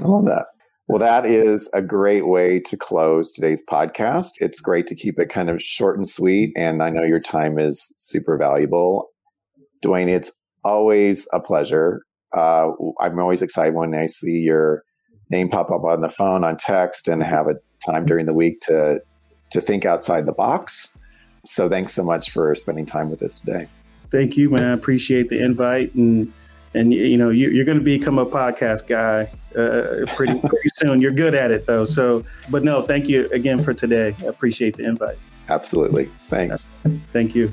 I 0.00 0.04
love 0.04 0.24
that. 0.24 0.46
Well, 0.88 0.98
that 0.98 1.26
is 1.26 1.70
a 1.74 1.80
great 1.80 2.26
way 2.26 2.60
to 2.60 2.76
close 2.76 3.32
today's 3.32 3.62
podcast. 3.64 4.32
It's 4.40 4.60
great 4.60 4.86
to 4.88 4.94
keep 4.94 5.18
it 5.18 5.28
kind 5.28 5.48
of 5.48 5.62
short 5.62 5.96
and 5.96 6.08
sweet. 6.08 6.52
And 6.56 6.82
I 6.82 6.90
know 6.90 7.02
your 7.02 7.20
time 7.20 7.58
is 7.58 7.94
super 7.98 8.36
valuable. 8.36 9.08
Dwayne, 9.84 10.08
it's 10.08 10.32
always 10.64 11.28
a 11.32 11.40
pleasure. 11.40 12.02
Uh, 12.36 12.70
I'm 13.00 13.18
always 13.18 13.42
excited 13.42 13.74
when 13.74 13.94
I 13.94 14.06
see 14.06 14.38
your 14.38 14.82
name 15.30 15.48
pop 15.48 15.70
up 15.70 15.84
on 15.84 16.00
the 16.00 16.08
phone, 16.08 16.44
on 16.44 16.56
text, 16.56 17.08
and 17.08 17.22
have 17.22 17.46
a 17.46 17.54
time 17.84 18.04
during 18.04 18.26
the 18.26 18.34
week 18.34 18.60
to 18.62 19.00
to 19.52 19.60
think 19.60 19.84
outside 19.84 20.26
the 20.26 20.32
box. 20.32 20.96
So 21.44 21.68
thanks 21.68 21.92
so 21.92 22.04
much 22.04 22.30
for 22.30 22.54
spending 22.54 22.86
time 22.86 23.10
with 23.10 23.22
us 23.22 23.40
today. 23.40 23.68
Thank 24.10 24.36
you, 24.36 24.50
man. 24.50 24.64
I 24.64 24.72
appreciate 24.72 25.28
the 25.28 25.42
invite 25.42 25.94
and 25.94 26.32
and 26.74 26.92
you 26.92 27.16
know 27.16 27.30
you, 27.30 27.60
are 27.60 27.64
going 27.64 27.78
to 27.78 27.84
become 27.84 28.18
a 28.18 28.26
podcast 28.26 28.86
guy 28.86 29.30
uh, 29.56 30.06
pretty 30.14 30.38
pretty 30.48 30.68
soon. 30.76 31.00
You're 31.00 31.12
good 31.12 31.34
at 31.34 31.50
it 31.50 31.66
though. 31.66 31.84
So, 31.84 32.24
but 32.50 32.64
no, 32.64 32.82
thank 32.82 33.08
you 33.08 33.28
again 33.32 33.62
for 33.62 33.74
today. 33.74 34.14
I 34.20 34.24
appreciate 34.24 34.76
the 34.76 34.84
invite. 34.84 35.16
Absolutely. 35.48 36.04
Thanks. 36.28 36.70
Thank 37.12 37.34
you. 37.34 37.52